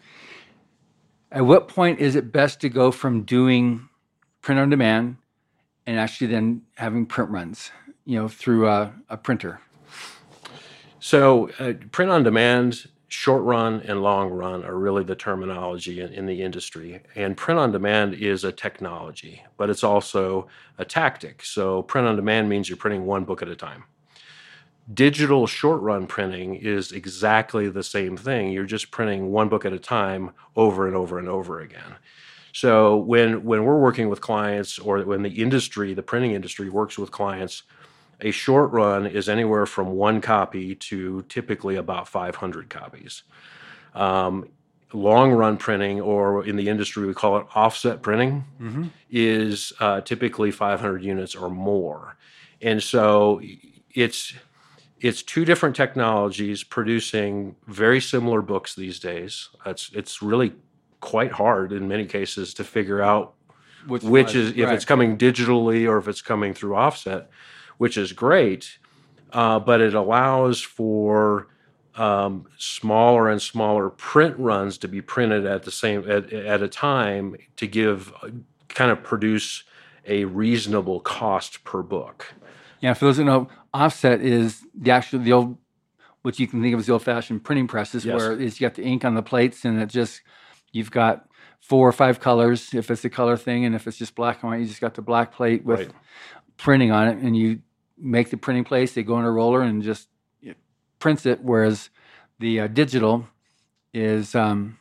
[1.30, 3.88] At what point is it best to go from doing
[4.40, 5.16] print on demand
[5.86, 7.70] and actually then having print runs,
[8.04, 9.60] you know, through a, a printer?
[10.98, 16.12] So, uh, print on demand, short run, and long run are really the terminology in,
[16.12, 17.00] in, the industry.
[17.14, 20.48] And print on demand is a technology, but it's also
[20.78, 21.44] a tactic.
[21.44, 23.84] So, print on demand means you're printing one book at a time.
[24.92, 28.50] Digital short run printing is exactly the same thing.
[28.50, 31.94] You're just printing one book at a time over and over and over again.
[32.52, 36.98] So when when we're working with clients or when the industry, the printing industry works
[36.98, 37.62] with clients,
[38.20, 43.22] a short run is anywhere from one copy to typically about 500 copies.
[43.94, 44.48] Um,
[44.92, 48.84] long run printing, or in the industry we call it offset printing, mm-hmm.
[49.10, 52.16] is uh, typically 500 units or more.
[52.62, 53.40] And so
[53.90, 54.34] it's
[55.00, 59.50] it's two different technologies producing very similar books these days.
[59.66, 60.54] It's it's really
[61.00, 63.34] quite hard in many cases to figure out
[63.86, 64.74] which, which is if right.
[64.74, 67.28] it's coming digitally or if it's coming through offset
[67.78, 68.78] which is great,
[69.32, 71.48] uh, but it allows for
[71.96, 76.68] um, smaller and smaller print runs to be printed at the same at, at a
[76.68, 78.12] time to give
[78.68, 79.64] kind of produce
[80.06, 82.34] a reasonable cost per book.
[82.80, 85.56] Yeah, for those who know, offset is the actual the old
[86.22, 88.16] what you can think of as the old-fashioned printing presses, yes.
[88.16, 90.22] where is you got the ink on the plates and it just
[90.72, 91.28] you've got
[91.60, 94.50] four or five colors if it's a color thing, and if it's just black and
[94.50, 95.90] white, you just got the black plate with right
[96.56, 97.60] printing on it, and you
[97.98, 98.92] make the printing place.
[98.94, 100.08] They go in a roller and just
[100.98, 101.40] prints it.
[101.42, 101.90] Whereas
[102.38, 103.26] the uh, digital
[103.92, 104.78] is um,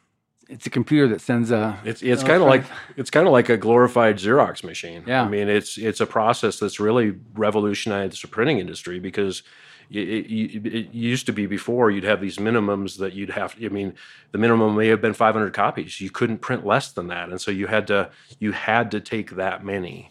[0.50, 1.80] it's a computer that sends a.
[1.84, 2.64] It's it's kind of like
[2.98, 5.04] it's kind of like a glorified Xerox machine.
[5.06, 9.44] Yeah, I mean it's it's a process that's really revolutionized the printing industry because.
[9.92, 13.56] It, it, it, used to be before you'd have these minimums that you'd have.
[13.64, 13.94] I mean,
[14.32, 16.02] the minimum may have been 500 copies.
[16.02, 18.10] You couldn't print less than that, and so you had to
[18.40, 20.10] you had to take that many.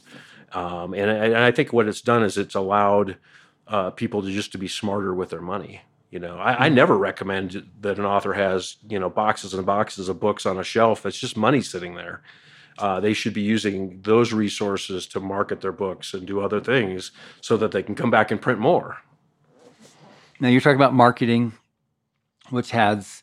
[0.53, 3.17] Um, and, and, I think what it's done is it's allowed
[3.67, 5.81] uh, people to just to be smarter with their money.
[6.11, 6.75] You know, I, I, mm-hmm.
[6.75, 10.65] never recommend that an author has you know boxes and boxes of books on a
[10.65, 11.07] shelf.
[11.07, 12.23] It's just money sitting there.
[12.79, 17.13] Uh, they should be using those resources to market their books and do other things
[17.41, 18.99] so that they can come back and print more.
[20.41, 21.53] Now you're talking about marketing,
[22.51, 23.23] which has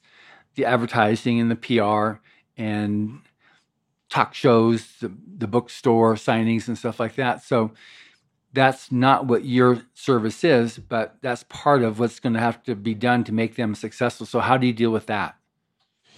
[0.56, 2.22] the advertising and the PR
[2.58, 3.22] and
[4.10, 7.44] talk shows, the, the bookstore signings, and stuff like that.
[7.44, 7.72] So
[8.54, 12.76] that's not what your service is, but that's part of what's going to have to
[12.76, 14.26] be done to make them successful.
[14.26, 15.36] So how do you deal with that?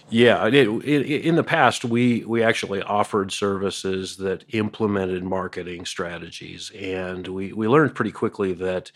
[0.08, 6.70] Yeah, it, it, in the past, we we actually offered services that implemented marketing strategies,
[6.78, 8.92] and we we learned pretty quickly that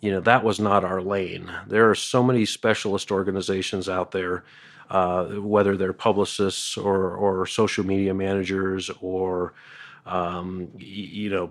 [0.00, 1.52] you know that was not our lane.
[1.66, 4.44] There are so many specialist organizations out there
[4.90, 9.54] uh, whether they're publicists or, or social media managers or
[10.06, 11.50] um, you know,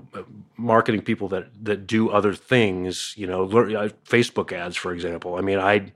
[0.55, 3.13] marketing people that that do other things.
[3.17, 5.35] You know, uh, Facebook ads, for example.
[5.35, 5.91] I mean, I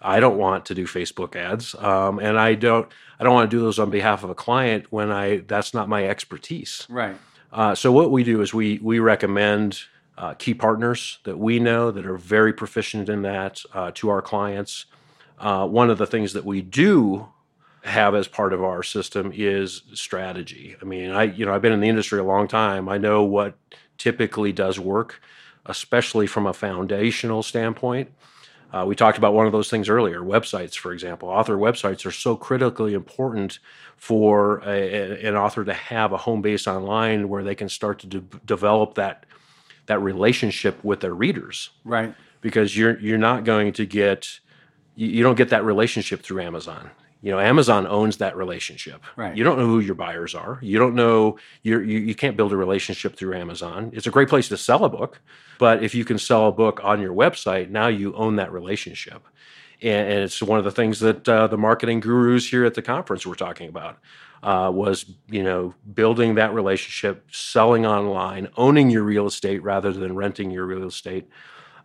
[0.00, 2.88] I don't want to do Facebook ads, um, and I don't
[3.18, 5.88] I don't want to do those on behalf of a client when I that's not
[5.88, 6.86] my expertise.
[6.88, 7.16] Right.
[7.52, 9.80] Uh, so what we do is we we recommend
[10.16, 14.22] uh, key partners that we know that are very proficient in that uh, to our
[14.22, 14.86] clients.
[15.38, 17.28] Uh, one of the things that we do
[17.84, 20.74] have as part of our system is strategy.
[20.80, 22.88] I mean, I you know I've been in the industry a long time.
[22.88, 23.56] I know what
[23.98, 25.20] typically does work,
[25.66, 28.10] especially from a foundational standpoint.
[28.72, 31.28] Uh, we talked about one of those things earlier websites, for example.
[31.28, 33.60] Author websites are so critically important
[33.96, 38.00] for a, a, an author to have a home base online where they can start
[38.00, 39.26] to de- develop that
[39.86, 41.70] that relationship with their readers.
[41.84, 42.14] Right.
[42.40, 44.40] Because you're you're not going to get
[44.96, 46.90] you, you don't get that relationship through Amazon.
[47.24, 49.02] You know, Amazon owns that relationship.
[49.16, 49.34] Right.
[49.34, 50.58] You don't know who your buyers are.
[50.60, 53.90] You don't know you're, you you can't build a relationship through Amazon.
[53.94, 55.22] It's a great place to sell a book,
[55.58, 59.26] but if you can sell a book on your website, now you own that relationship.
[59.80, 62.82] And, and it's one of the things that uh, the marketing gurus here at the
[62.82, 63.98] conference were talking about.
[64.42, 70.14] Uh, was you know building that relationship, selling online, owning your real estate rather than
[70.14, 71.26] renting your real estate,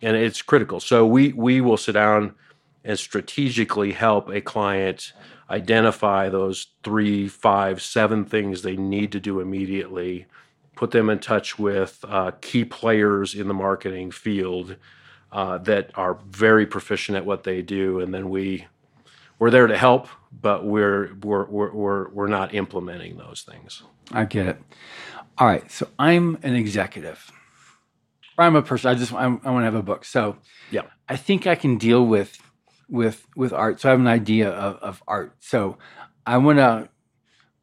[0.01, 0.81] and it's critical.
[0.81, 2.35] So we we will sit down
[2.83, 5.13] and strategically help a client
[5.49, 10.27] identify those three, five, seven things they need to do immediately,
[10.75, 14.75] put them in touch with uh, key players in the marketing field
[15.31, 18.65] uh, that are very proficient at what they do, and then we
[19.39, 23.83] we're there to help, but we're we're we're we're, we're not implementing those things.
[24.11, 24.61] I get it.
[25.37, 25.69] All right.
[25.71, 27.31] So I'm an executive.
[28.37, 28.91] I'm a person.
[28.91, 30.05] I just I'm, I want to have a book.
[30.05, 30.37] So
[30.71, 30.83] Yeah.
[31.07, 32.37] I think I can deal with
[32.89, 33.79] with with art.
[33.79, 35.35] So I have an idea of, of art.
[35.39, 35.77] So
[36.25, 36.89] I want to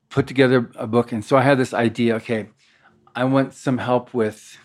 [0.08, 2.16] put together a book, and so I have this idea.
[2.16, 2.48] Okay,
[3.14, 4.58] I want some help with.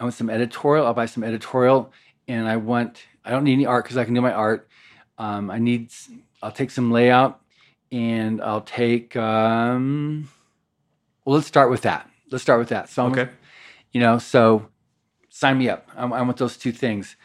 [0.00, 0.86] I want some editorial.
[0.86, 1.92] I'll buy some editorial,
[2.26, 3.02] and I want.
[3.24, 4.68] I don't need any art because I can do my art.
[5.18, 5.90] Um, I need.
[6.42, 7.40] I'll take some layout,
[7.92, 9.16] and I'll take.
[9.16, 10.28] Um,
[11.24, 12.08] well, let's start with that.
[12.30, 12.88] Let's start with that.
[12.88, 13.28] So, I'm, Okay.
[13.92, 14.68] you know, so
[15.28, 15.88] sign me up.
[15.96, 17.16] I, I want those two things.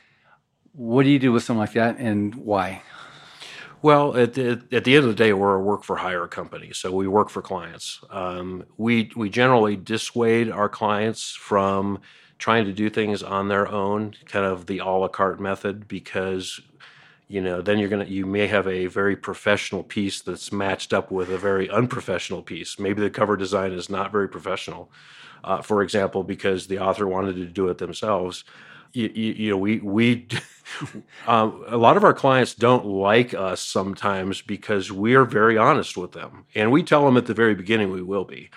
[0.73, 2.81] What do you do with something like that, and why?
[3.83, 6.71] Well, at the, at the end of the day, we're a work for hire company,
[6.73, 8.01] so we work for clients.
[8.09, 11.99] Um, we we generally dissuade our clients from
[12.39, 16.59] trying to do things on their own, kind of the a la carte method, because
[17.27, 21.11] you know then you're gonna you may have a very professional piece that's matched up
[21.11, 22.79] with a very unprofessional piece.
[22.79, 24.89] Maybe the cover design is not very professional,
[25.43, 28.43] uh, for example, because the author wanted to do it themselves.
[28.93, 30.27] You, you, you know, we we
[31.27, 35.97] um, a lot of our clients don't like us sometimes because we are very honest
[35.97, 38.49] with them, and we tell them at the very beginning we will be.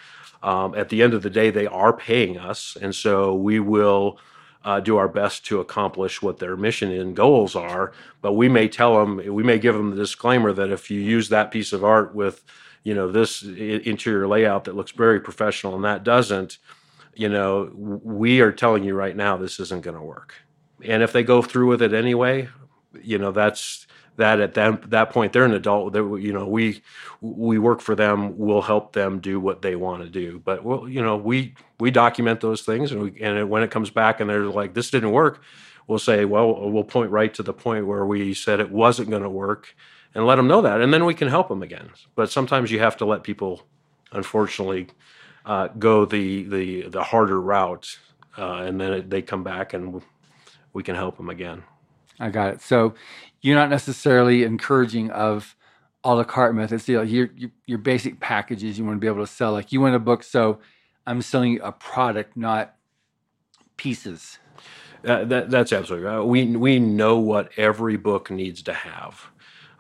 [0.43, 4.19] Um, at the end of the day, they are paying us, and so we will
[4.67, 7.93] uh, do our best to accomplish what their mission and goals are.
[8.21, 11.29] But we may tell them, we may give them the disclaimer that if you use
[11.29, 12.45] that piece of art with,
[12.83, 16.59] you know, this interior layout that looks very professional and that doesn't,
[17.17, 20.35] you know, we are telling you right now this isn't going to work.
[20.85, 22.49] And if they go through with it anyway,
[23.03, 23.87] you know, that's
[24.17, 25.93] that at that that point they're an adult.
[25.93, 26.83] They're, you know, we
[27.21, 28.37] we work for them.
[28.37, 30.41] We'll help them do what they want to do.
[30.45, 33.91] But well, you know, we we document those things, and we and when it comes
[33.91, 35.43] back and they're like, this didn't work,
[35.87, 39.23] we'll say, well, we'll point right to the point where we said it wasn't going
[39.23, 39.75] to work,
[40.15, 41.91] and let them know that, and then we can help them again.
[42.15, 43.63] But sometimes you have to let people,
[44.13, 44.89] unfortunately,
[45.47, 47.99] uh, go the the the harder route,
[48.37, 50.03] uh, and then it, they come back and
[50.73, 51.63] we can help them again.
[52.19, 52.61] I got it.
[52.61, 52.95] So
[53.41, 55.57] you're not necessarily encouraging of
[56.05, 56.89] a la carte methods.
[56.89, 59.53] You know, your, your your basic packages you want to be able to sell.
[59.53, 60.59] Like you want a book, so
[61.07, 62.75] I'm selling you a product, not
[63.77, 64.39] pieces.
[65.05, 66.21] Uh, that, that's absolutely right.
[66.21, 69.31] We we know what every book needs to have.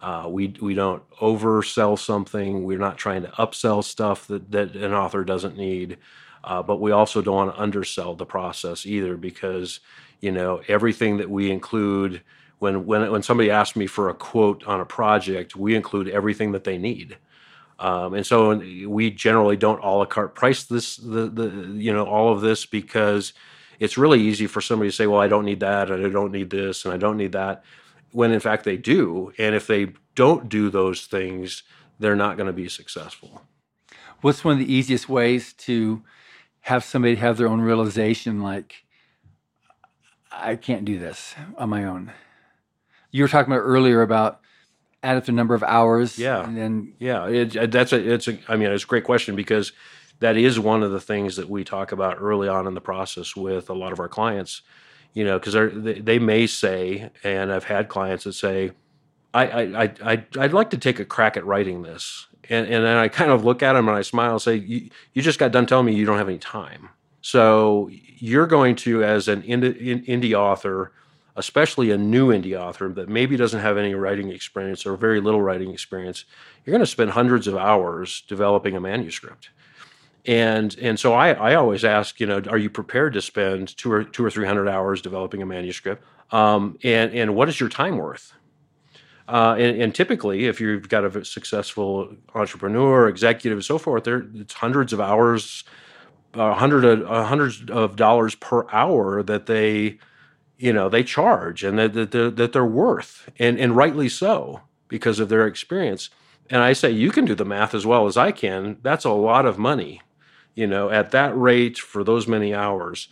[0.02, 2.64] Uh, we we don't oversell something.
[2.64, 5.98] We're not trying to upsell stuff that, that an author doesn't need.
[6.44, 9.80] Uh, but we also don't want to undersell the process either, because
[10.20, 12.22] you know everything that we include
[12.58, 16.52] when when when somebody asks me for a quote on a project, we include everything
[16.52, 17.16] that they need.
[17.78, 18.56] Um, and so
[18.88, 22.64] we generally don't a la carte price this the the you know all of this
[22.64, 23.32] because
[23.78, 26.32] it's really easy for somebody to say, well, I don't need that, and I don't
[26.32, 27.64] need this, and I don't need that,
[28.16, 29.30] when in fact they do.
[29.36, 31.64] And if they don't do those things,
[31.98, 33.42] they're not going to be successful.
[34.22, 36.02] What's one of the easiest ways to
[36.60, 38.40] have somebody have their own realization?
[38.40, 38.86] Like,
[40.32, 42.10] I can't do this on my own.
[43.10, 44.40] You were talking about earlier about
[45.02, 46.18] add up the number of hours.
[46.18, 46.42] Yeah.
[46.42, 49.72] and then Yeah, it, that's a it's a I mean it's a great question because
[50.20, 53.36] that is one of the things that we talk about early on in the process
[53.36, 54.62] with a lot of our clients.
[55.16, 58.72] You know, because they, they may say, and I've had clients that say,
[59.32, 62.26] I, I, I, I'd, like to take a crack at writing this.
[62.50, 64.90] And, and then I kind of look at them and I smile and say, you,
[65.14, 66.90] you just got done telling me you don't have any time.
[67.22, 67.88] So
[68.18, 70.92] you're going to, as an indie, indie author,
[71.34, 75.40] especially a new indie author that maybe doesn't have any writing experience or very little
[75.40, 76.26] writing experience,
[76.64, 79.48] you're going to spend hundreds of hours developing a manuscript.
[80.26, 83.92] And and so I, I always ask, you know, are you prepared to spend two
[83.92, 86.04] or two or three hundred hours developing a manuscript?
[86.32, 88.32] Um, and and what is your time worth?
[89.28, 94.24] Uh, and, and, typically, if you've got a successful entrepreneur, executive, and so forth, there
[94.34, 95.64] it's hundreds of hours,
[96.34, 99.98] uh, hundred uh, hundreds of dollars per hour that they,
[100.58, 104.60] you know, they charge and that that they're, that they're worth, and and rightly so
[104.86, 106.08] because of their experience.
[106.48, 108.78] And I say you can do the math as well as I can.
[108.82, 110.02] That's a lot of money,
[110.56, 113.08] you know, at that rate for those many hours.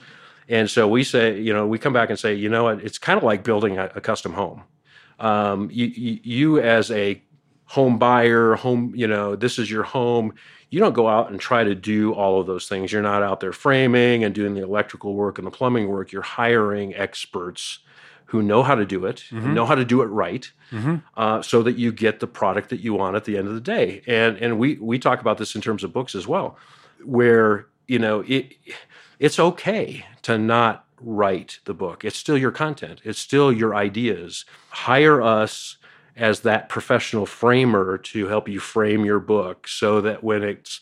[0.48, 2.98] And so we say, you know, we come back and say, you know what, it's
[2.98, 4.64] kind of like building a, a custom home
[5.18, 7.22] um, you, you as a
[7.66, 10.34] home buyer, home, you know, this is your home.
[10.70, 12.92] You don't go out and try to do all of those things.
[12.92, 16.12] You're not out there framing and doing the electrical work and the plumbing work.
[16.12, 17.78] You're hiring experts
[18.26, 19.54] who know how to do it, mm-hmm.
[19.54, 20.96] know how to do it right, mm-hmm.
[21.16, 23.60] uh, so that you get the product that you want at the end of the
[23.60, 24.02] day.
[24.06, 26.58] And and we we talk about this in terms of books as well,
[27.06, 28.54] where you know it
[29.18, 32.04] it's okay to not write the book.
[32.04, 34.44] It's still your content, it's still your ideas.
[34.70, 35.76] Hire us
[36.16, 40.80] as that professional framer to help you frame your book so that when it's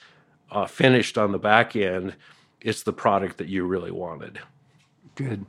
[0.51, 2.15] uh, finished on the back end,
[2.61, 4.39] it's the product that you really wanted.
[5.15, 5.47] Good.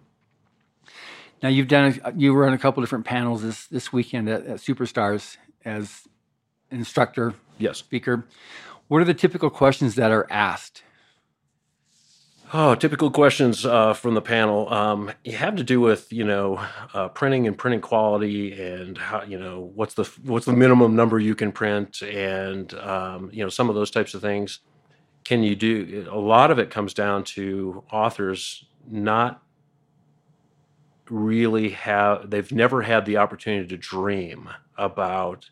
[1.42, 4.58] Now you've done you were on a couple different panels this this weekend at, at
[4.58, 6.04] Superstars as
[6.72, 8.26] instructor, yes, speaker.
[8.94, 10.84] What are the typical questions that are asked?
[12.54, 14.72] Oh, typical questions uh, from the panel.
[14.72, 16.64] Um, you have to do with you know
[16.94, 21.18] uh, printing and printing quality and how you know what's the what's the minimum number
[21.18, 24.60] you can print and um, you know some of those types of things.
[25.24, 29.42] Can you do a lot of it comes down to authors not
[31.10, 35.50] really have they've never had the opportunity to dream about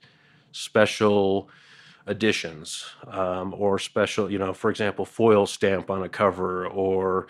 [0.52, 1.50] special
[2.12, 7.28] editions um, or special, you know, for example, foil stamp on a cover or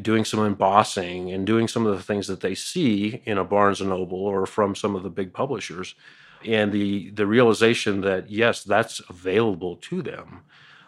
[0.00, 3.80] doing some embossing and doing some of the things that they see in a Barnes
[3.80, 5.94] and Noble or from some of the big publishers,
[6.44, 10.42] and the the realization that yes, that's available to them.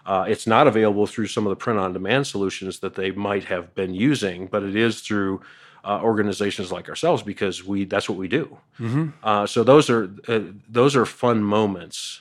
[0.07, 3.45] Uh, it's not available through some of the print on demand solutions that they might
[3.45, 5.41] have been using, but it is through
[5.83, 8.57] uh, organizations like ourselves because we that's what we do.
[8.79, 9.09] Mm-hmm.
[9.23, 12.21] Uh, so those are uh, those are fun moments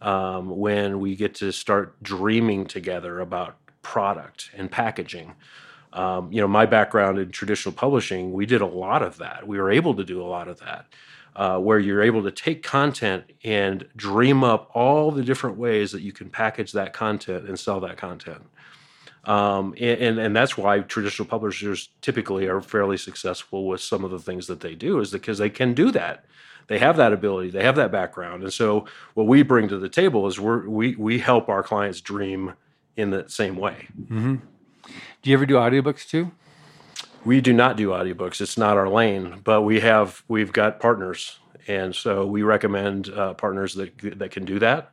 [0.00, 5.34] um, when we get to start dreaming together about product and packaging.
[5.92, 9.46] Um, you know, my background in traditional publishing, we did a lot of that.
[9.46, 10.86] We were able to do a lot of that,
[11.34, 16.02] uh, where you're able to take content and dream up all the different ways that
[16.02, 18.42] you can package that content and sell that content.
[19.24, 24.10] Um, and, and, and that's why traditional publishers typically are fairly successful with some of
[24.10, 26.24] the things that they do, is because they can do that
[26.68, 29.88] they have that ability, they have that background, and so what we bring to the
[29.88, 32.54] table is we we we help our clients dream
[32.96, 33.88] in the same way.
[34.00, 34.36] Mm-hmm.
[35.22, 36.32] Do you ever do audiobooks too?
[37.24, 38.40] We do not do audiobooks.
[38.40, 43.34] It's not our lane, but we have we've got partners, and so we recommend uh,
[43.34, 44.92] partners that that can do that.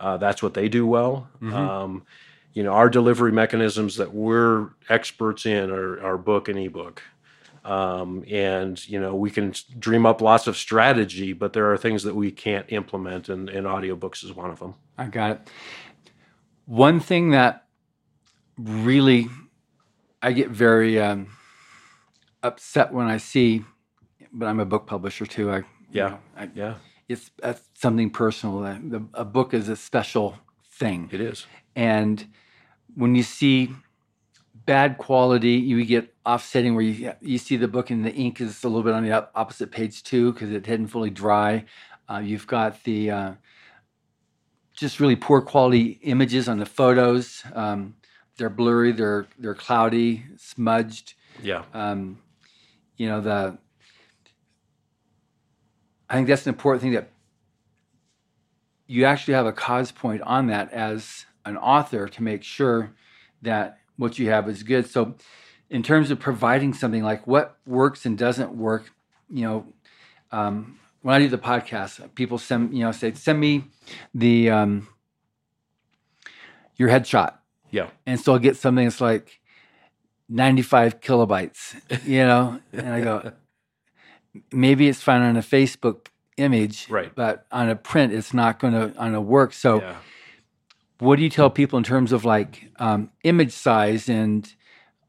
[0.00, 1.28] Uh, that's what they do well.
[1.40, 1.54] Mm-hmm.
[1.54, 2.02] Um,
[2.52, 7.02] you know, our delivery mechanisms that we're experts in are, are book and ebook.
[7.64, 12.02] Um, and you know we can dream up lots of strategy, but there are things
[12.02, 14.74] that we can't implement, and, and audiobooks is one of them.
[14.98, 15.50] I got it.
[16.66, 17.66] One thing that
[18.58, 19.28] really
[20.22, 21.28] I get very um,
[22.42, 23.64] upset when I see,
[24.32, 25.50] but I'm a book publisher too.
[25.50, 26.74] I yeah know, I, yeah.
[27.08, 27.30] It's
[27.74, 28.60] something personal.
[28.60, 30.38] The, a book is a special
[30.70, 31.10] thing.
[31.12, 31.46] It is,
[31.76, 32.26] and
[32.94, 33.70] when you see
[34.66, 35.52] bad quality.
[35.52, 38.82] You get offsetting where you you see the book and the ink is a little
[38.82, 41.64] bit on the opposite page too because it hadn't fully dry.
[42.08, 43.32] Uh, you've got the uh,
[44.74, 47.42] just really poor quality images on the photos.
[47.54, 47.94] Um,
[48.36, 48.92] they're blurry.
[48.92, 51.14] They're they're cloudy, smudged.
[51.42, 51.64] Yeah.
[51.72, 52.18] Um,
[52.96, 53.58] you know the.
[56.08, 57.10] I think that's an important thing that
[58.86, 62.92] you actually have a cause point on that as an author to make sure
[63.42, 64.88] that what you have is good.
[64.88, 65.14] So,
[65.70, 68.92] in terms of providing something like what works and doesn't work,
[69.30, 69.66] you know,
[70.30, 73.64] um, when I do the podcast, people send you know say send me
[74.14, 74.88] the um,
[76.76, 77.34] your headshot.
[77.70, 79.40] Yeah, and so I'll get something that's like
[80.28, 81.74] ninety five kilobytes.
[82.06, 83.32] You know, and I go,
[84.52, 87.14] maybe it's fine on a Facebook image, right?
[87.14, 89.52] But on a print, it's not going to on a work.
[89.52, 89.80] So.
[89.80, 89.96] Yeah
[90.98, 94.54] what do you tell people in terms of like um, image size and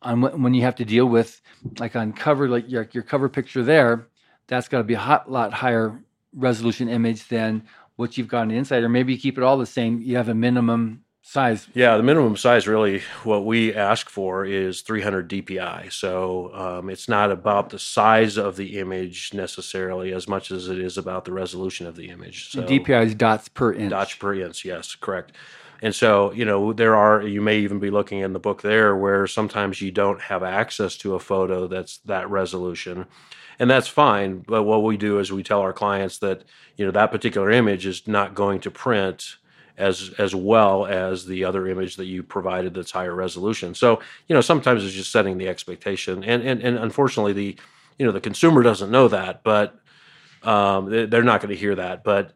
[0.01, 1.41] on when you have to deal with
[1.79, 4.07] like on cover like your, your cover picture there
[4.47, 5.99] that's got to be a hot, lot higher
[6.33, 7.63] resolution image than
[7.95, 10.15] what you've got on the inside or maybe you keep it all the same you
[10.15, 11.67] have a minimum size?
[11.73, 15.91] Yeah, the minimum size really what we ask for is 300 DPI.
[15.91, 20.79] So um, it's not about the size of the image necessarily as much as it
[20.79, 22.51] is about the resolution of the image.
[22.51, 23.89] So DPI is dots per inch.
[23.89, 25.31] dots per inch, yes, correct.
[25.81, 28.95] And so, you know, there are, you may even be looking in the book there
[28.95, 33.05] where sometimes you don't have access to a photo that's that resolution.
[33.59, 34.39] And that's fine.
[34.39, 36.43] But what we do is we tell our clients that,
[36.75, 39.37] you know, that particular image is not going to print
[39.77, 43.75] as as well as the other image that you provided that's higher resolution.
[43.75, 46.23] So, you know, sometimes it's just setting the expectation.
[46.23, 47.57] And and, and unfortunately the
[47.99, 49.77] you know the consumer doesn't know that, but
[50.43, 52.03] um, they're not going to hear that.
[52.03, 52.31] But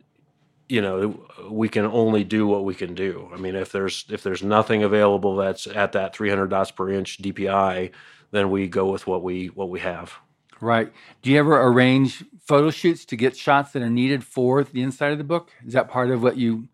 [0.70, 4.24] you know we can only do what we can do i mean if there's if
[4.24, 7.92] there's nothing available that's at that 300 dots per inch dpi
[8.32, 10.14] then we go with what we what we have
[10.62, 10.92] Right.
[11.22, 15.12] Do you ever arrange photo shoots to get shots that are needed for the inside
[15.14, 15.52] of the book?
[15.66, 16.68] Is that part of what you?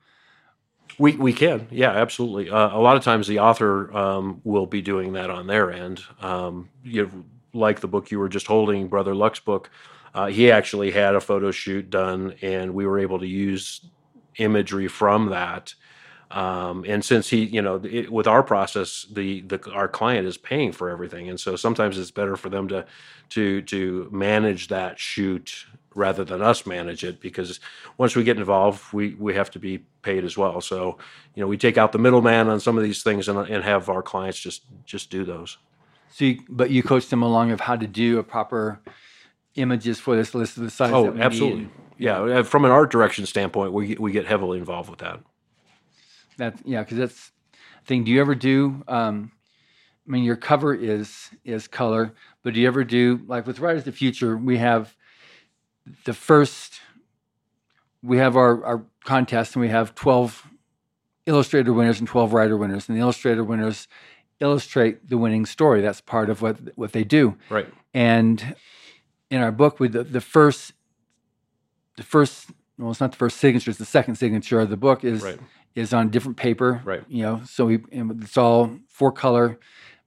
[0.97, 4.81] we we can yeah absolutely uh, a lot of times the author um, will be
[4.81, 9.15] doing that on their end um, you like the book you were just holding Brother
[9.15, 9.69] Luck's book
[10.15, 13.85] uh, he actually had a photo shoot done and we were able to use
[14.37, 15.75] imagery from that
[16.31, 20.37] um, and since he, you know, it, with our process, the the our client is
[20.37, 22.85] paying for everything, and so sometimes it's better for them to
[23.29, 27.61] to to manage that shoot rather than us manage it because
[27.97, 30.59] once we get involved, we we have to be paid as well.
[30.61, 30.97] So
[31.35, 33.87] you know, we take out the middleman on some of these things and, and have
[33.87, 35.57] our clients just just do those.
[36.11, 38.81] So, you, but you coach them along of how to do a proper
[39.55, 40.91] images for this list of the size.
[40.93, 41.69] Oh, absolutely.
[41.97, 45.21] Yeah, uh, from an art direction standpoint, we we get heavily involved with that.
[46.37, 48.03] That yeah, because that's the thing.
[48.03, 48.83] Do you ever do?
[48.87, 49.31] Um,
[50.07, 53.81] I mean, your cover is is color, but do you ever do like with Writers
[53.81, 54.37] of the Future?
[54.37, 54.95] We have
[56.03, 56.81] the first.
[58.03, 60.45] We have our our contest, and we have twelve
[61.25, 63.87] illustrator winners and twelve writer winners, and the illustrator winners
[64.41, 65.81] illustrate the winning story.
[65.81, 67.37] That's part of what what they do.
[67.49, 67.67] Right.
[67.93, 68.55] And
[69.29, 70.73] in our book, with the, the first,
[71.97, 75.03] the first, well, it's not the first signature; it's the second signature of the book
[75.03, 75.39] is Right.
[75.75, 76.81] is on different paper.
[76.83, 77.03] Right.
[77.07, 79.59] You know, so we and it's all four color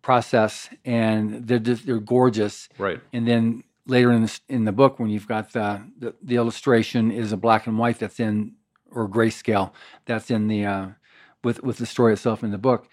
[0.02, 2.68] process, and they're just, they're gorgeous.
[2.78, 3.00] Right.
[3.12, 7.10] And then later in the in the book, when you've got the, the the illustration
[7.10, 8.54] is a black and white that's in
[8.90, 9.72] or grayscale
[10.06, 10.88] that's in the uh,
[11.42, 12.88] with with the story itself in the book.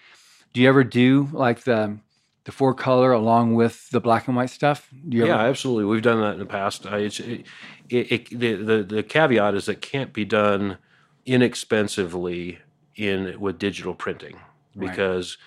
[0.53, 1.97] Do you ever do like the
[2.45, 4.89] the four color along with the black and white stuff?
[5.07, 5.85] Yeah, ever, absolutely.
[5.85, 6.85] We've done that in the past.
[6.85, 7.45] I, it's, it,
[7.89, 10.77] it, it, the, the the caveat is it can't be done
[11.25, 12.59] inexpensively
[12.95, 14.37] in with digital printing
[14.75, 14.89] Right.
[14.89, 15.37] because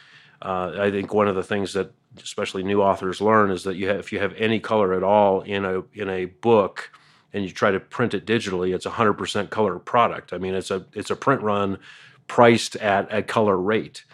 [0.40, 1.92] uh, I think one of the things that
[2.22, 5.42] especially new authors learn is that you have if you have any color at all
[5.42, 6.90] in a in a book
[7.34, 10.32] and you try to print it digitally, it's a hundred percent color product.
[10.32, 11.78] I mean, it's a it's a print run
[12.26, 14.04] priced at a color rate.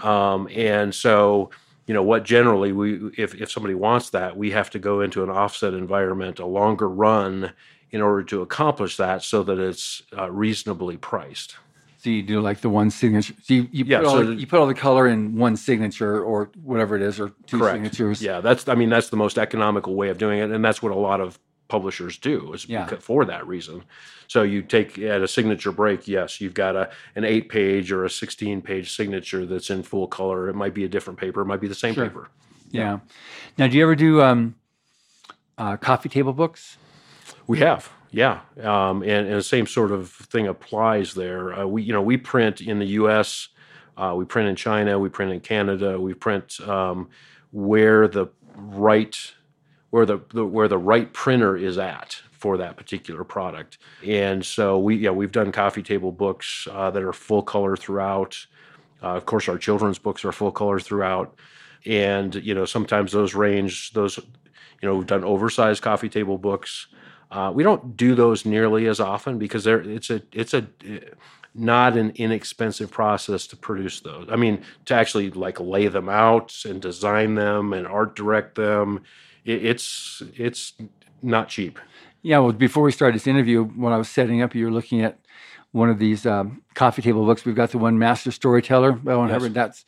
[0.00, 1.50] Um, and so,
[1.92, 5.22] you know, what generally we, if, if somebody wants that, we have to go into
[5.22, 7.52] an offset environment, a longer run
[7.90, 11.56] in order to accomplish that so that it's uh, reasonably priced.
[11.98, 13.34] so you do like the one signature.
[13.42, 15.36] So you, you Yeah, put all so the, the- you put all the color in
[15.36, 18.22] one signature or whatever it is, or two signatures.
[18.22, 20.50] Yeah, that's, I mean, that's the most economical way of doing it.
[20.50, 21.38] And that's what a lot of
[21.76, 22.86] publishers do is Yeah.
[23.00, 23.82] for that reason.
[24.28, 28.04] So you take at a signature break, yes, you've got a an eight page or
[28.04, 30.50] a 16 page signature that's in full color.
[30.50, 32.04] It might be a different paper, it might be the same Sure.
[32.08, 32.28] paper.
[32.70, 32.98] Yeah.
[33.56, 34.54] Now, do you ever do um,
[35.56, 36.76] uh, coffee table books?
[37.46, 41.54] We have, yeah, um, and, and the same sort of thing applies there.
[41.58, 43.48] Uh, we, you know, we print in the U.S.,
[43.96, 47.08] uh, we print in China, we print in Canada, we print um,
[47.50, 49.16] where the right,
[49.92, 53.76] where the, the where the right printer is at for that particular product.
[54.04, 58.46] And so we, yeah, we've done coffee table books uh, that are full color throughout.
[59.02, 61.38] Uh, of course, our children's books are full color throughout,
[61.84, 64.16] and you know sometimes those range those.
[64.16, 66.86] You know, we've done oversized coffee table books.
[67.30, 70.66] Uh, we don't do those nearly as often because they're it's a it's a
[71.54, 74.26] not an inexpensive process to produce those.
[74.30, 79.02] I mean, to actually like lay them out and design them and art direct them,
[79.44, 80.72] it, it's it's
[81.22, 81.78] not cheap.
[82.22, 82.38] Yeah.
[82.38, 85.18] Well, before we started this interview, when I was setting up, you were looking at
[85.72, 87.44] one of these um, coffee table books.
[87.44, 89.18] We've got the one Master Storyteller by L.
[89.20, 89.34] Ron Yes.
[89.34, 89.54] Hubbard.
[89.54, 89.84] That's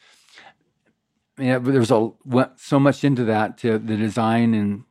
[1.39, 2.11] yeah, mean, there's a
[2.57, 4.85] so much into that to the design and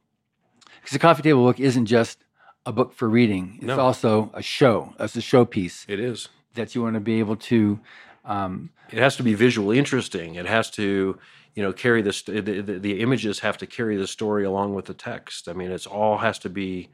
[0.75, 2.19] because the coffee table book isn't just
[2.65, 3.79] a book for reading; it's No.
[3.79, 4.93] also a show.
[4.99, 6.27] It's a showpiece It is.
[6.55, 7.79] that you want to be able to.
[8.25, 10.35] Um, It has to be visually interesting.
[10.35, 11.17] It has to,
[11.55, 14.73] you know, carry the, st- the, the the images have to carry the story along
[14.73, 15.47] with the text.
[15.47, 16.89] I mean, it's all has to be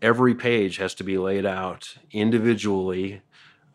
[0.00, 3.22] every page has to be laid out individually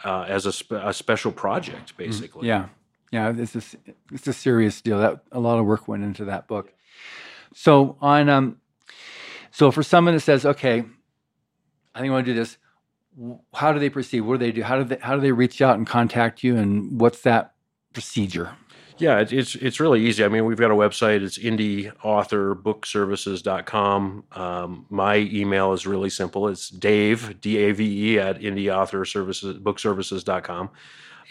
[0.03, 2.47] uh, as a, spe- a special project, basically.
[2.47, 2.67] yeah,
[3.11, 3.61] Yeah, it's a,
[4.11, 4.99] it's a serious deal.
[4.99, 6.73] That a lot of work went into that book.
[7.53, 8.57] So on um,
[9.51, 10.86] so for someone that says, okay,
[11.93, 12.57] I think I want to do this,
[13.53, 14.21] how do they proceed?
[14.21, 14.63] What do they do?
[14.63, 16.55] How do they how do they reach out and contact you?
[16.55, 17.53] And what's that
[17.93, 18.51] procedure?
[19.02, 20.24] Yeah, it's it's really easy.
[20.24, 21.24] I mean, we've got a website.
[21.24, 24.24] It's indieauthorbookservices.com.
[24.34, 26.47] Um, my email is really simple.
[26.47, 30.70] It's Dave D A V E at indieauthorbookservices.com.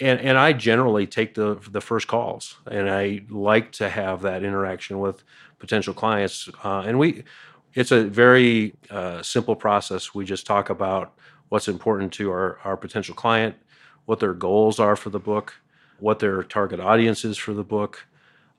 [0.00, 4.42] And and I generally take the the first calls, and I like to have that
[4.42, 5.22] interaction with
[5.60, 6.48] potential clients.
[6.64, 7.22] Uh, and we,
[7.74, 10.12] it's a very uh, simple process.
[10.12, 11.14] We just talk about
[11.50, 13.54] what's important to our our potential client,
[14.06, 15.54] what their goals are for the book
[16.00, 18.06] what their target audience is for the book.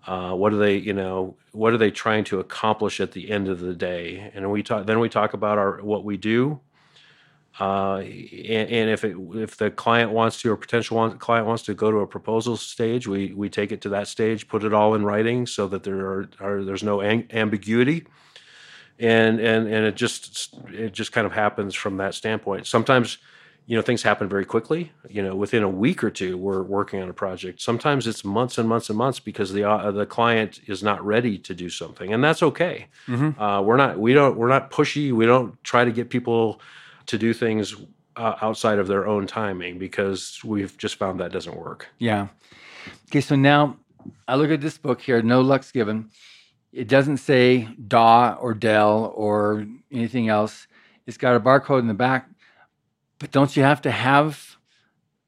[0.08, 3.48] Uh, what are they, you know, what are they trying to accomplish at the end
[3.48, 4.32] of the day?
[4.34, 6.60] And we talk, then we talk about our what we do,
[7.60, 11.64] uh, and, and, if it, if the client wants to or potential want, client wants
[11.64, 14.74] to go to a proposal stage, we we take it to that stage, put it
[14.74, 18.08] all in writing so that there are, are there's no ambiguity,
[19.00, 22.68] and and and it just it just kind of happens from that standpoint.
[22.68, 23.18] Sometimes
[23.66, 24.92] you know things happen very quickly.
[25.10, 27.62] You know within a week or two we're working on a project.
[27.62, 31.38] Sometimes it's months and months and months because the uh, the client is not ready
[31.40, 32.88] to do something and that's okay.
[33.08, 33.42] Mm-hmm.
[33.42, 35.12] uh, we're not we don't we're not pushy.
[35.12, 36.60] We don't try to get people
[37.08, 37.76] to do things
[38.16, 41.88] uh, outside of their own timing because we've just found that doesn't work.
[42.00, 42.28] Yeah.
[43.10, 43.78] Okay so now
[44.28, 46.10] i look at this book here no lucks given.
[46.74, 50.68] It doesn't say DAW or Dell or anything else.
[51.06, 52.31] It's got a barcode in the back
[53.22, 54.58] but don't you have to have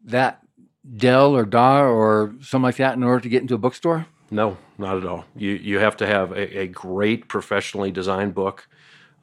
[0.04, 0.42] that
[0.98, 4.08] Dell or DAW or something like that in order to get into a bookstore?
[4.32, 5.26] No, not at all.
[5.36, 8.68] You you have to have a, a great professionally designed book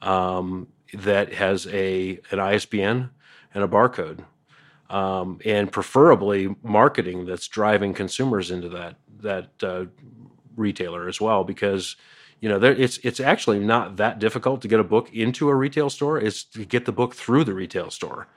[0.01, 3.09] um, that has a an ISBN
[3.53, 4.23] and a barcode,
[4.89, 9.85] um, and preferably marketing that's driving consumers into that that uh,
[10.55, 11.43] retailer as well.
[11.43, 11.97] Because
[12.39, 15.55] you know there, it's it's actually not that difficult to get a book into a
[15.55, 16.17] retail store.
[16.17, 18.29] It's to get the book through the retail store.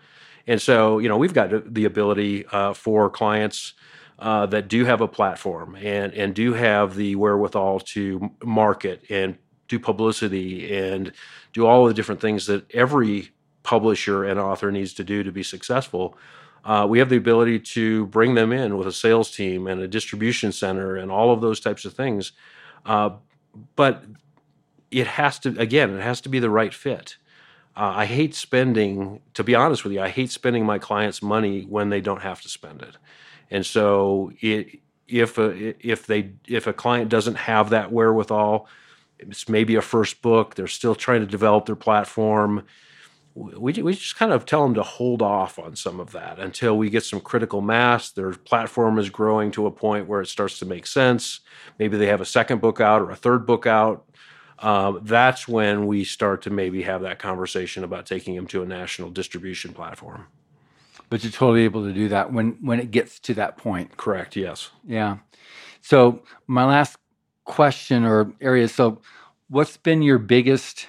[0.47, 3.75] And so, you know, we've got the ability uh, for clients
[4.19, 9.37] uh, that do have a platform and and do have the wherewithal to market and
[9.69, 11.13] do publicity and
[11.53, 13.31] do all the different things that every
[13.63, 16.17] publisher and author needs to do to be successful.
[16.65, 19.89] Uh, we have the ability to bring them in with a sales team and a
[19.89, 22.33] distribution center and all of those types of things.
[22.87, 23.11] Uh,
[23.77, 24.05] but
[24.91, 27.17] it has to, again, it has to be the right fit.
[27.77, 31.63] Uh, I hate spending, to be honest with you, I hate spending my clients' money
[31.63, 32.97] when they don't have to spend it.
[33.51, 38.69] And so, it, if a, if they if a client doesn't have that wherewithal,
[39.19, 40.55] it's maybe a first book.
[40.55, 42.65] They're still trying to develop their platform.
[43.35, 46.79] We, we just kind of tell them to hold off on some of that until
[46.79, 48.11] we get some critical mass.
[48.11, 51.41] Their platform is growing to a point where it starts to make sense.
[51.79, 54.07] Maybe they have a second book out or a third book out
[54.59, 58.67] um, that's when we start to maybe have that conversation about taking them to a
[58.67, 60.27] national distribution platform.
[61.11, 63.97] But you're totally able to do that when when it gets to that point.
[63.97, 64.37] Correct.
[64.37, 64.71] Yes.
[64.87, 65.19] Yeah.
[65.81, 66.97] So my last
[67.45, 68.69] question or area.
[68.69, 69.01] So,
[69.49, 70.87] what's been your biggest,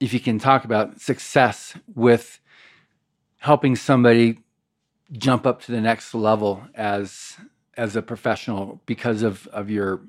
[0.00, 2.40] if you can talk about success with
[3.38, 4.38] helping somebody
[5.12, 7.36] jump up to the next level as
[7.76, 10.00] as a professional because of of your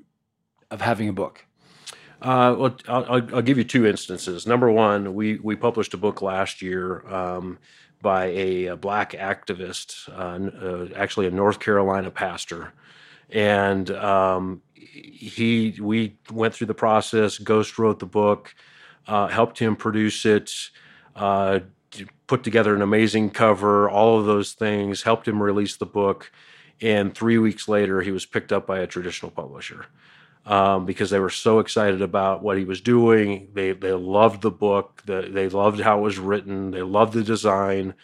[0.70, 1.46] of having a book?
[2.22, 3.04] Uh, well, I'll,
[3.34, 4.46] I'll, give you two instances.
[4.46, 7.58] Number one, we we published a book last year um,
[8.00, 12.74] by a, a, black activist, uh, uh, actually a North Carolina pastor,
[13.28, 17.38] and um, he we went through the process.
[17.38, 18.54] Ghost wrote the book,
[19.08, 20.52] uh, helped him produce it,
[21.16, 21.58] uh,
[22.28, 26.30] put together an amazing cover, all of those things, helped him release the book,
[26.80, 29.86] and three weeks later, he was picked up by a traditional publisher
[30.46, 33.48] um, because they were so excited about what he was doing.
[33.54, 35.02] They they loved the book.
[35.06, 36.72] The, they loved how it was written.
[36.72, 37.94] They loved the design,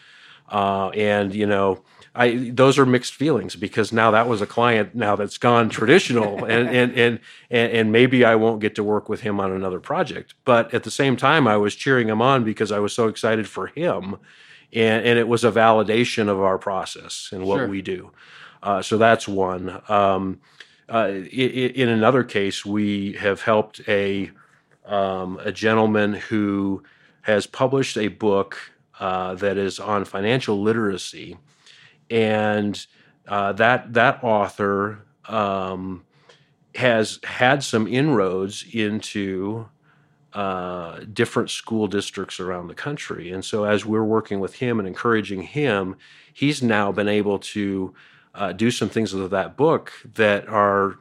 [0.51, 1.83] uh, and you know.
[2.15, 6.45] I, those are mixed feelings because now that was a client now that's gone traditional
[6.47, 7.21] and, and, and,
[7.51, 10.35] and, maybe I won't get to work with him on another project.
[10.45, 13.47] But at the same time, I was cheering him on because I was so excited
[13.49, 14.17] for him.
[14.73, 17.69] And, and it was a validation of our process and what sure.
[17.69, 18.11] we do.
[18.65, 19.81] Uh, so that's one.
[19.89, 20.41] Um,
[20.89, 24.31] uh, in another case, we have helped a
[24.87, 26.83] um, a gentleman who
[27.23, 28.59] has published a book
[28.99, 31.37] uh, that is on financial literacy,
[32.11, 32.87] and
[33.27, 36.05] uh, that that author um,
[36.75, 39.69] has had some inroads into
[40.33, 43.31] uh, different school districts around the country.
[43.31, 45.97] And so, as we're working with him and encouraging him,
[46.33, 47.95] he's now been able to
[48.39, 50.99] uh, do some things with that book that are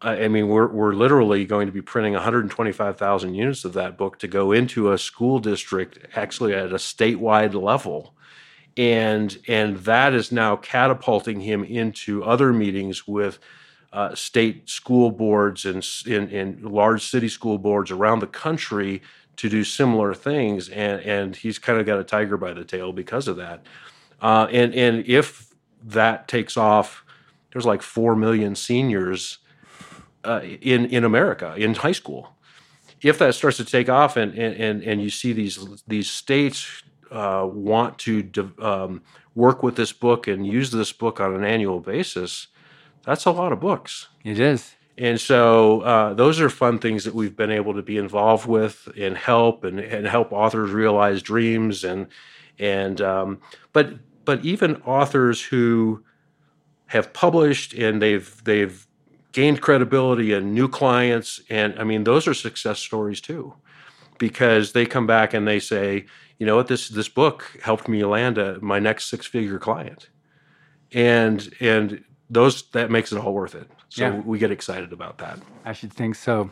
[0.00, 4.28] I mean, we're we're literally going to be printing 125,000 units of that book to
[4.28, 8.14] go into a school district, actually at a statewide level,
[8.76, 13.40] and and that is now catapulting him into other meetings with
[13.92, 19.02] uh, state school boards and in, in large city school boards around the country
[19.34, 22.92] to do similar things, and and he's kind of got a tiger by the tail
[22.92, 23.66] because of that,
[24.22, 25.47] uh, and and if
[25.82, 27.04] that takes off,
[27.52, 29.38] there's like four million seniors
[30.24, 32.34] uh, in in America in high school.
[33.00, 37.48] If that starts to take off, and and and you see these these states uh,
[37.50, 39.02] want to um,
[39.34, 42.48] work with this book and use this book on an annual basis,
[43.04, 44.08] that's a lot of books.
[44.24, 44.74] It is.
[44.98, 48.88] And so uh, those are fun things that we've been able to be involved with
[48.98, 52.08] and help and, and help authors realize dreams and
[52.58, 53.40] and um,
[53.72, 53.94] but
[54.28, 56.04] but even authors who
[56.88, 58.86] have published and they've they've
[59.32, 61.40] gained credibility and new clients.
[61.48, 63.54] And I mean, those are success stories too,
[64.18, 66.04] because they come back and they say,
[66.36, 70.10] you know what, this this book helped me land a, my next six figure client,
[70.92, 73.70] and and those that makes it all worth it.
[73.88, 74.20] So yeah.
[74.26, 75.38] we get excited about that.
[75.64, 76.50] I should think so.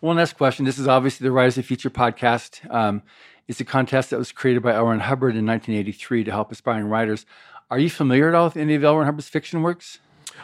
[0.00, 0.64] One last question.
[0.64, 2.72] This is obviously the Writers of the Future podcast.
[2.72, 3.02] Um,
[3.48, 4.84] it's a contest that was created by L.
[4.84, 7.26] Ron Hubbard in 1983 to help aspiring writers.
[7.70, 8.96] Are you familiar at all with any of L.
[8.96, 9.98] Ron Hubbard's fiction works?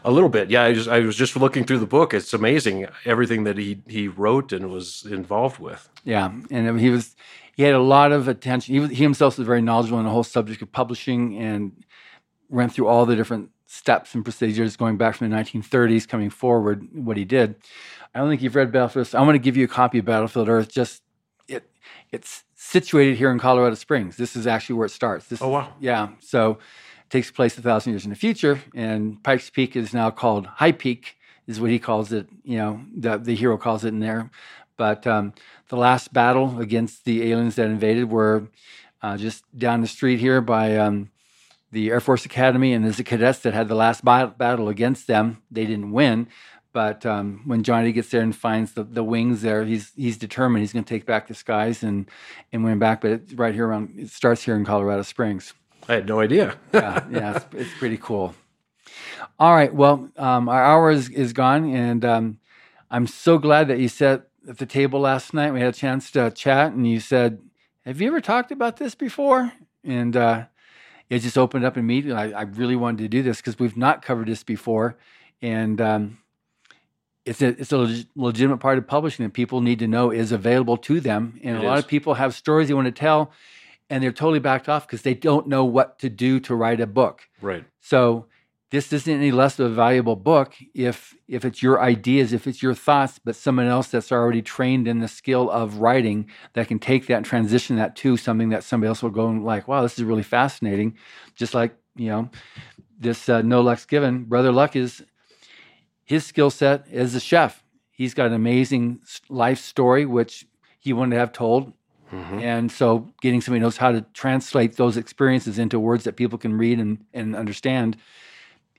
[0.04, 0.64] A little bit, yeah.
[0.64, 2.14] I just I was just looking through the book.
[2.14, 5.88] It's amazing everything that he he wrote and was involved with.
[6.04, 7.16] Yeah, and he was
[7.56, 8.74] he had a lot of attention.
[8.74, 11.84] He was, he himself was very knowledgeable on the whole subject of publishing and
[12.48, 16.86] went through all the different steps and procedures going back from the 1930s coming forward.
[16.92, 17.56] What he did.
[18.14, 19.14] I don't think you've read Battlefield.
[19.14, 20.70] I want to give you a copy of Battlefield Earth.
[20.70, 21.02] Just
[21.48, 21.68] it
[22.12, 24.16] it's situated here in Colorado Springs.
[24.16, 25.26] This is actually where it starts.
[25.28, 25.72] This oh wow!
[25.80, 29.94] yeah, so it takes place a thousand years in the future, and Pikes Peak is
[29.94, 32.28] now called High Peak, is what he calls it.
[32.42, 34.30] You know, the the hero calls it in there.
[34.76, 35.34] But um,
[35.68, 38.48] the last battle against the aliens that invaded were
[39.02, 41.10] uh, just down the street here by um,
[41.72, 45.42] the Air Force Academy, and there's the cadets that had the last battle against them.
[45.50, 46.28] They didn't win,
[46.72, 50.62] but um, when Johnny gets there and finds the, the wings there, he's he's determined
[50.62, 52.08] he's going to take back the skies and
[52.52, 53.00] and win back.
[53.00, 55.54] But it's right here around it starts here in Colorado Springs.
[55.88, 56.56] I had no idea.
[56.74, 58.34] yeah, yeah, it's, it's, pretty cool.
[59.38, 62.38] All right, well, um, our hour is, is gone, and um,
[62.90, 65.52] I'm so glad that you sat at the table last night.
[65.52, 67.40] We had a chance to chat, and you said,
[67.86, 69.52] "Have you ever talked about this before?"
[69.82, 70.46] And uh,
[71.08, 72.34] it just opened up immediately.
[72.34, 74.98] I, I really wanted to do this because we've not covered this before,
[75.40, 76.18] and um,
[77.28, 80.76] it's a it's a legitimate part of publishing that people need to know is available
[80.78, 81.38] to them.
[81.44, 83.32] And it a lot of people have stories they want to tell,
[83.90, 86.86] and they're totally backed off because they don't know what to do to write a
[86.86, 87.28] book.
[87.42, 87.64] Right.
[87.80, 88.26] So
[88.70, 92.62] this isn't any less of a valuable book if if it's your ideas, if it's
[92.62, 96.78] your thoughts, but someone else that's already trained in the skill of writing that can
[96.78, 99.82] take that and transition that to something that somebody else will go and like, wow,
[99.82, 100.96] this is really fascinating.
[101.34, 102.30] Just like you know,
[102.98, 105.04] this uh, No Luck's Given, Brother Luck is
[106.08, 107.62] his skill set as a chef.
[107.90, 110.46] He's got an amazing life story which
[110.78, 111.72] he wanted to have told
[112.12, 112.38] Mm-hmm.
[112.38, 116.38] And so getting somebody who knows how to translate those experiences into words that people
[116.38, 117.96] can read and, and understand,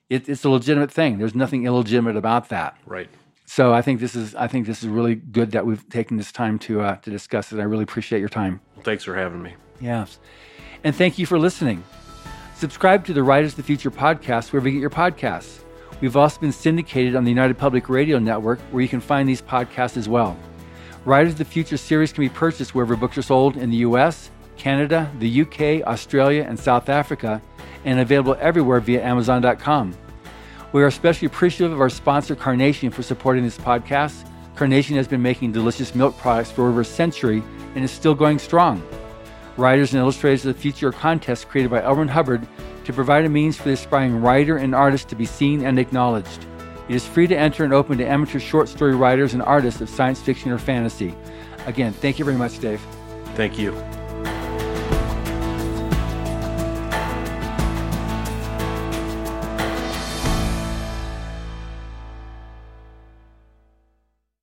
[0.10, 1.20] it, it's a legitimate thing.
[1.20, 2.78] There's nothing illegitimate about that.
[2.86, 3.10] Right.
[3.46, 6.32] So I think this is I think this is really good that we've taken this
[6.32, 7.60] time to uh, to discuss it.
[7.60, 8.62] I really appreciate your time.
[8.76, 9.56] Well, thanks for having me.
[9.82, 10.20] Yes,
[10.84, 11.84] and thank you for listening.
[12.56, 15.64] Subscribe to the Writers of the Future podcast wherever you get your podcasts.
[16.02, 19.42] We've also been syndicated on the United Public Radio Network, where you can find these
[19.42, 20.38] podcasts as well.
[21.06, 24.32] Writers of the Future series can be purchased wherever books are sold in the US,
[24.58, 27.42] Canada, the UK, Australia, and South Africa,
[27.86, 29.94] and available everywhere via Amazon.com.
[30.72, 34.30] We are especially appreciative of our sponsor, Carnation, for supporting this podcast.
[34.56, 37.42] Carnation has been making delicious milk products for over a century
[37.76, 38.84] and is still going strong.
[39.58, 41.82] Writers and Illustrators of the Future contest created by.
[41.82, 42.48] Ron Hubbard
[42.90, 46.48] to provide a means for the aspiring writer and artist to be seen and acknowledged.
[46.88, 49.88] It is free to enter and open to amateur short story writers and artists of
[49.88, 51.14] science fiction or fantasy.
[51.68, 52.82] Again, thank you very much, Dave.
[53.36, 53.74] Thank you.